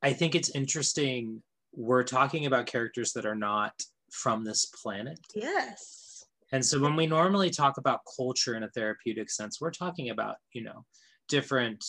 [0.03, 1.42] I think it's interesting.
[1.74, 3.72] We're talking about characters that are not
[4.11, 5.18] from this planet.
[5.34, 6.24] Yes.
[6.53, 10.36] And so when we normally talk about culture in a therapeutic sense, we're talking about,
[10.53, 10.84] you know,
[11.28, 11.82] different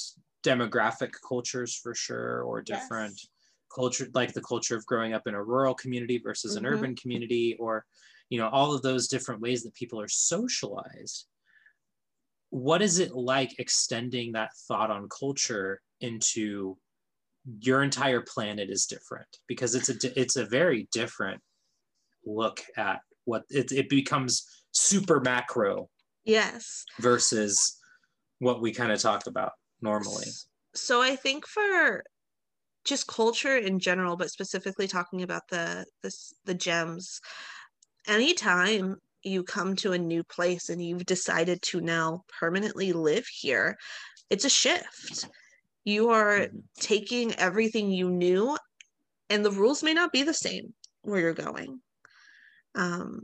[0.46, 3.28] demographic cultures for sure, or different yes.
[3.74, 6.66] culture, like the culture of growing up in a rural community versus mm-hmm.
[6.66, 7.86] an urban community, or,
[8.30, 11.26] you know, all of those different ways that people are socialized.
[12.52, 16.78] What is it like extending that thought on culture into
[17.60, 21.42] your entire planet is different because it's a it's a very different
[22.26, 25.90] look at what it, it becomes super macro
[26.26, 26.86] yes.
[27.00, 27.78] versus
[28.40, 30.28] what we kind of talked about normally.
[30.74, 32.04] So i think for
[32.86, 37.22] just culture in general but specifically talking about the this the gems
[38.08, 43.78] anytime you come to a new place and you've decided to now permanently live here
[44.30, 45.30] it's a shift
[45.84, 46.60] you are mm-hmm.
[46.80, 48.58] taking everything you knew
[49.30, 51.80] and the rules may not be the same where you're going
[52.76, 53.24] um,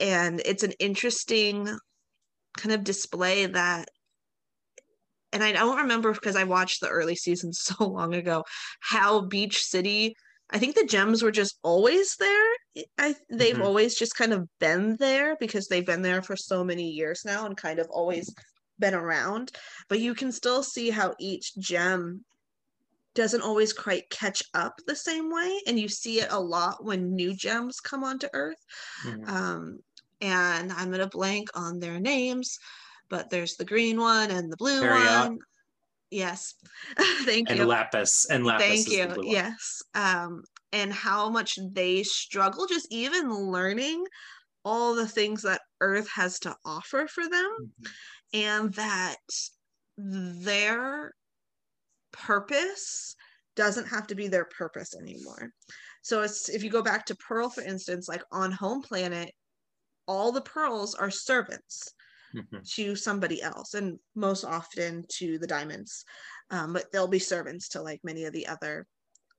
[0.00, 1.66] and it's an interesting
[2.56, 3.88] kind of display that
[5.32, 8.44] and I don't remember because I watched the early seasons so long ago
[8.80, 10.14] how Beach City
[10.50, 12.50] I think the gems were just always there.
[12.96, 13.62] I they've mm-hmm.
[13.62, 17.44] always just kind of been there because they've been there for so many years now
[17.44, 18.34] and kind of always
[18.78, 19.52] been around.
[19.88, 22.24] But you can still see how each gem
[23.14, 27.16] doesn't always quite catch up the same way and you see it a lot when
[27.16, 28.64] new gems come onto earth.
[29.04, 29.28] Mm-hmm.
[29.28, 29.78] um,
[30.20, 32.58] and i'm gonna blank on their names
[33.08, 35.38] but there's the green one and the blue one.
[36.10, 36.54] Yes.
[37.24, 37.62] Thank and you.
[37.62, 39.22] And lapis and lapis thank you.
[39.24, 39.82] yes.
[39.94, 44.04] Um, and how much they struggle just even learning
[44.64, 47.30] all the things that earth has to offer for them.
[47.60, 47.86] Mm-hmm.
[48.32, 49.16] And that
[49.96, 51.14] their
[52.12, 53.16] purpose
[53.56, 55.50] doesn't have to be their purpose anymore.
[56.02, 59.32] So it's if you go back to Pearl, for instance, like on Home Planet,
[60.06, 61.92] all the pearls are servants
[62.34, 62.58] mm-hmm.
[62.74, 66.04] to somebody else, and most often to the diamonds.
[66.50, 68.86] Um, but they'll be servants to like many of the other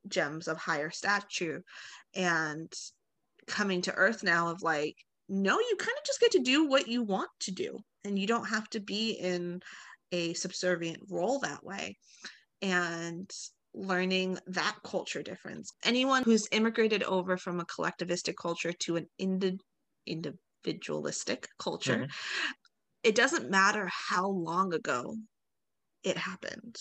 [0.08, 1.64] gems of higher stature.
[2.14, 2.72] And
[3.48, 4.96] coming to Earth now of like
[5.30, 8.28] no, you kind of just get to do what you want to do, and you
[8.28, 9.62] don't have to be in
[10.12, 11.98] a subservient role that way.
[12.62, 13.32] And
[13.74, 15.72] learning that culture difference.
[15.84, 19.60] Anyone who's immigrated over from a collectivistic culture to an indi-
[20.08, 22.12] individualistic culture, mm-hmm.
[23.04, 25.16] it doesn't matter how long ago
[26.04, 26.76] it happened.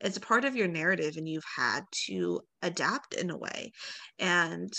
[0.00, 3.72] It's a part of your narrative, and you've had to adapt in a way.
[4.18, 4.72] And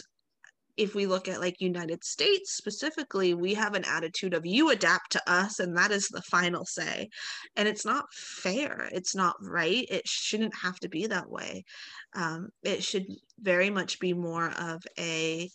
[0.78, 5.12] if we look at like United States specifically, we have an attitude of you adapt
[5.12, 7.10] to us and that is the final say.
[7.56, 8.90] And it's not fair.
[8.92, 9.86] It's not right.
[9.90, 11.64] It shouldn't have to be that way.
[12.16, 13.06] Um, it should
[13.40, 15.50] very much be more of a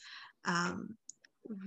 [0.44, 0.96] um,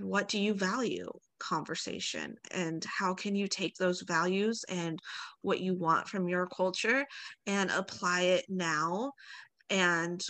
[0.00, 4.98] what do you value conversation and how can you take those values and
[5.42, 7.04] what you want from your culture
[7.46, 9.10] and apply it now
[9.70, 10.20] and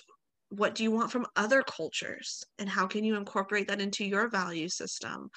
[0.53, 2.44] what do you want from other cultures?
[2.59, 5.30] And how can you incorporate that into your value system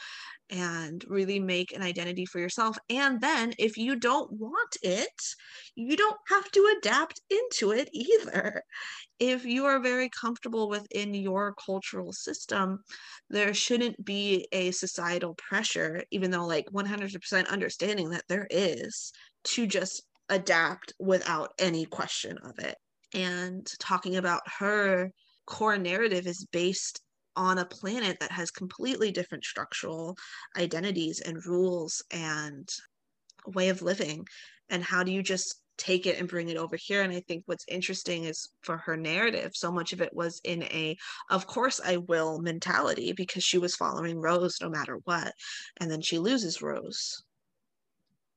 [0.49, 2.77] and really make an identity for yourself?
[2.89, 5.09] And then if you don't want it
[5.75, 8.61] you don't have to adapt into it either.
[9.19, 12.83] If you are very comfortable within your cultural system
[13.29, 19.13] there shouldn't be a societal pressure even though like 100% understanding that there is
[19.45, 22.75] to just adapt without any question of it
[23.13, 25.11] and talking about her
[25.45, 27.01] core narrative is based
[27.35, 30.17] on a planet that has completely different structural
[30.57, 32.69] identities and rules and
[33.45, 34.25] way of living.
[34.69, 37.01] And how do you just take it and bring it over here?
[37.01, 40.63] And i think what's interesting is for her narrative so much of it was in
[40.63, 40.95] a
[41.29, 45.33] of course i will mentality because she was following rose no matter what
[45.81, 47.21] and then she loses rose.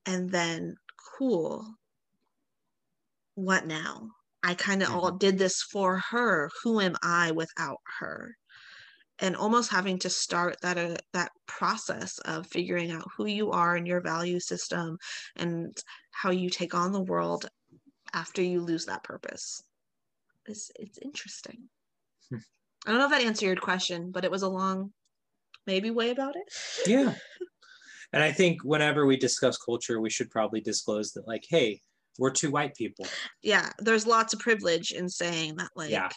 [0.05, 0.77] And then
[1.17, 1.75] cool.
[3.35, 4.11] What now
[4.43, 4.99] I kind of mm-hmm.
[4.99, 6.51] all did this for her.
[6.63, 8.37] Who am I without her?
[9.21, 13.75] And almost having to start that uh, that process of figuring out who you are
[13.75, 14.99] and your value system
[15.35, 15.77] and
[16.13, 17.49] how you take on the world
[18.15, 19.63] after you lose that purpose.
[20.47, 21.69] It's it's interesting.
[22.31, 22.39] Hmm.
[22.87, 24.93] I don't know if that answered your question, but it was a long,
[25.67, 26.53] maybe way about it.
[26.87, 27.15] yeah.
[28.13, 31.83] And I think whenever we discuss culture, we should probably disclose that, like, hey,
[32.19, 33.07] we're two white people.
[33.43, 36.11] Yeah, there's lots of privilege in saying that, like, yeah.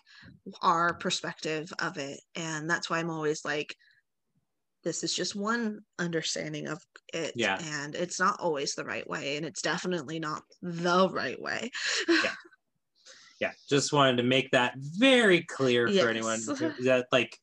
[0.61, 2.19] our perspective of it.
[2.35, 3.75] And that's why I'm always like,
[4.83, 6.81] this is just one understanding of
[7.13, 7.33] it.
[7.35, 7.59] Yeah.
[7.63, 9.37] And it's not always the right way.
[9.37, 11.71] And it's definitely not the right way.
[12.09, 12.31] yeah.
[13.39, 13.53] Yeah.
[13.67, 16.03] Just wanted to make that very clear yes.
[16.03, 16.39] for anyone
[16.83, 17.35] that, like,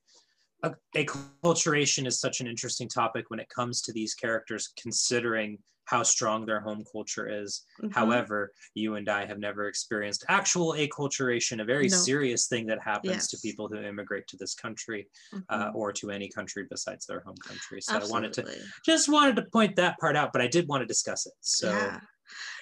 [0.96, 6.44] acculturation is such an interesting topic when it comes to these characters, considering how strong
[6.44, 7.64] their home culture is.
[7.82, 7.92] Mm-hmm.
[7.98, 11.96] However, you and I have never experienced actual acculturation, a very no.
[11.96, 13.28] serious thing that happens yes.
[13.28, 15.62] to people who immigrate to this country uh, mm-hmm.
[15.68, 17.80] uh, or to any country besides their home country.
[17.80, 18.10] So Absolutely.
[18.10, 20.86] I wanted to just wanted to point that part out, but I did want to
[20.86, 21.32] discuss it.
[21.40, 21.70] So.
[21.70, 22.00] Yeah.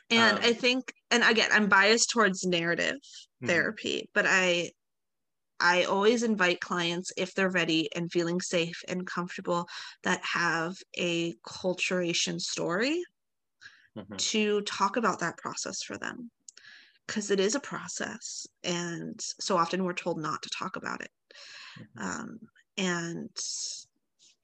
[0.09, 3.49] And um, I think, and again, I'm biased towards narrative mm-hmm.
[3.49, 4.71] therapy, but I
[5.59, 9.67] I always invite clients if they're ready and feeling safe and comfortable
[10.05, 13.03] that have a culturation story
[13.97, 14.17] mm-hmm.
[14.17, 16.31] to talk about that process for them
[17.07, 21.11] because it is a process and so often we're told not to talk about it
[21.79, 22.07] mm-hmm.
[22.07, 22.39] um,
[22.77, 23.31] and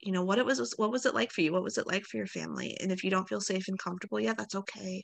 [0.00, 2.04] you know what it was what was it like for you what was it like
[2.04, 5.02] for your family and if you don't feel safe and comfortable yeah that's okay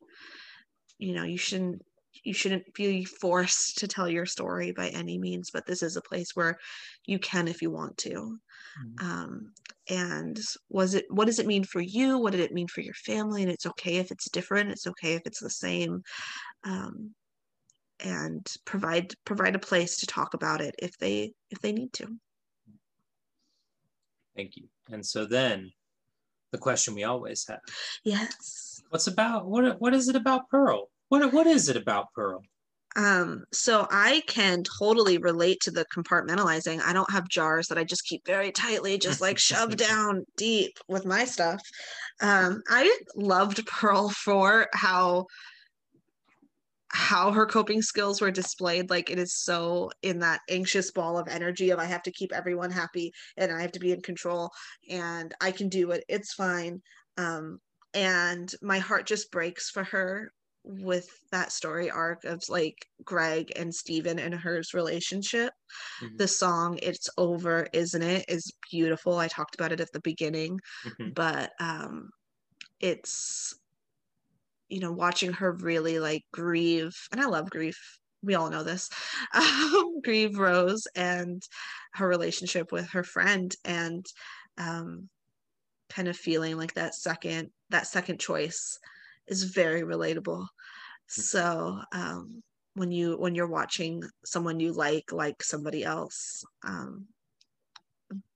[0.98, 1.82] you know you shouldn't
[2.24, 6.02] you shouldn't be forced to tell your story by any means but this is a
[6.02, 6.58] place where
[7.06, 8.38] you can if you want to.
[8.78, 9.06] Mm-hmm.
[9.06, 9.52] um,
[9.88, 10.38] and
[10.68, 12.18] was it what does it mean for you?
[12.18, 13.42] What did it mean for your family?
[13.42, 14.70] And it's okay if it's different.
[14.70, 16.02] It's okay if it's the same.
[16.64, 17.14] Um,
[18.00, 22.06] and provide provide a place to talk about it if they if they need to.
[24.36, 24.68] Thank you.
[24.90, 25.72] And so then
[26.52, 27.60] the question we always have.
[28.04, 28.82] Yes.
[28.90, 32.42] What's about what what is it about pearl what what is it about pearl?
[32.96, 36.80] Um, so I can totally relate to the compartmentalizing.
[36.82, 40.78] I don't have jars that I just keep very tightly, just like shoved down deep
[40.88, 41.62] with my stuff.
[42.20, 45.26] Um, I loved Pearl for how
[46.90, 48.90] how her coping skills were displayed.
[48.90, 52.32] Like it is so in that anxious ball of energy of i have to keep
[52.32, 54.50] everyone happy and i have to be in control
[54.88, 56.02] and i can do it.
[56.08, 56.80] It's fine.
[57.18, 57.60] Um,
[57.94, 60.32] and my heart just breaks for her
[60.68, 65.52] with that story arc of like Greg and Steven and hers relationship.
[66.02, 66.16] Mm-hmm.
[66.16, 69.16] The song It's Over, Isn't It is beautiful.
[69.16, 71.10] I talked about it at the beginning, mm-hmm.
[71.14, 72.10] but um
[72.80, 73.54] it's
[74.68, 77.78] you know watching her really like grieve and I love grief.
[78.22, 78.90] We all know this.
[79.34, 81.42] Um, grieve Rose and
[81.94, 84.04] her relationship with her friend and
[84.58, 85.08] um
[85.88, 88.78] kind of feeling like that second that second choice
[89.28, 90.46] is very relatable.
[91.08, 92.42] So um,
[92.74, 97.08] when you when you're watching someone you like like somebody else, um,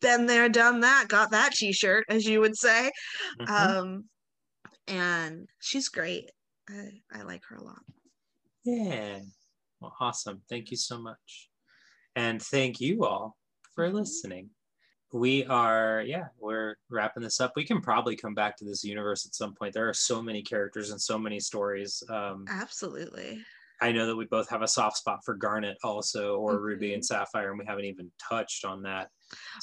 [0.01, 2.91] been there, done that, got that T-shirt, as you would say,
[3.39, 3.49] Mhm.
[3.55, 4.05] um,
[4.89, 6.31] and she's great.
[6.69, 7.83] I, I like her a lot.
[8.65, 9.21] Yeah.
[9.81, 10.43] Well, awesome.
[10.49, 11.51] Thank you so much.
[12.17, 13.37] And thank you all
[13.75, 13.93] for Mhm.
[13.93, 14.51] listening.
[15.13, 17.53] We are, yeah, we're wrapping this up.
[17.55, 19.75] We can probably come back to this universe at some point.
[19.75, 22.03] There are so many characters and so many stories.
[22.09, 23.43] Um, Absolutely.
[23.83, 26.95] I know that we both have a soft spot for Garnet also, or Ruby Mhm.
[26.95, 29.11] and Sapphire, and we haven't even touched on that.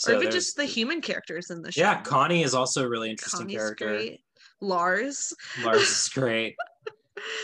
[0.07, 1.81] or even just the human characters in the show.
[1.81, 3.87] Yeah, Connie is also a really interesting Connie's character.
[3.87, 4.21] great.
[4.61, 5.33] Lars.
[5.63, 6.55] Lars is great.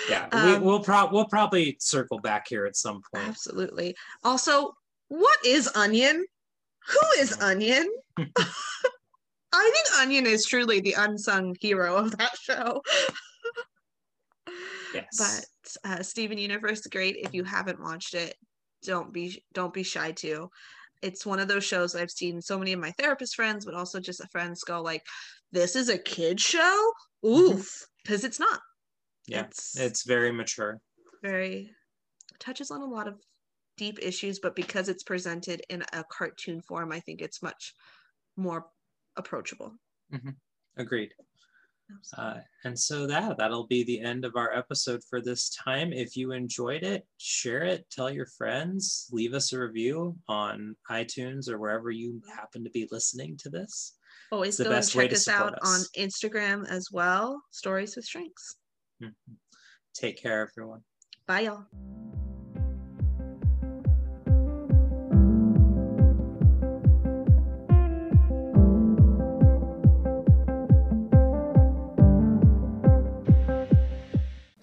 [0.10, 3.28] Yeah, Um, we, we'll pro- we'll probably circle back here at some point.
[3.28, 3.94] Absolutely.
[4.24, 4.74] Also,
[5.10, 6.26] what is Onion?
[6.88, 7.40] Who is.
[7.42, 7.88] Onion?
[8.18, 12.82] I think Onion is truly the unsung hero of that show.
[14.94, 15.48] Yes.
[15.84, 17.18] But uh, Steven Universe, great.
[17.18, 18.36] If you haven't watched it,
[18.84, 20.50] don't be don't be shy to.
[21.02, 24.00] It's one of those shows I've seen so many of my therapist friends, but also
[24.00, 25.04] just friends go like,
[25.52, 26.92] "This is a kid show."
[27.26, 28.60] Oof, because it's not.
[28.60, 29.34] Mm-hmm.
[29.34, 30.80] yeah, it's, it's very mature.
[31.24, 31.72] very
[32.40, 33.16] touches on a lot of
[33.78, 37.74] deep issues, but because it's presented in a cartoon form, I think it's much
[38.38, 38.66] more
[39.18, 39.74] approachable.
[40.78, 41.14] Agreed.
[42.18, 45.94] Uh, and so that that'll be the end of our episode for this time.
[45.94, 51.48] If you enjoyed it, share it, tell your friends, leave us a review on iTunes
[51.48, 53.98] or wherever you happen to be listening to this.
[54.32, 55.92] Always the go and check us out us.
[55.96, 57.42] on Instagram as well.
[57.52, 58.56] Stories with Shrinks.
[59.02, 59.14] Mhm.
[59.94, 60.84] Take care, everyone.
[61.28, 62.25] Bye, y'all.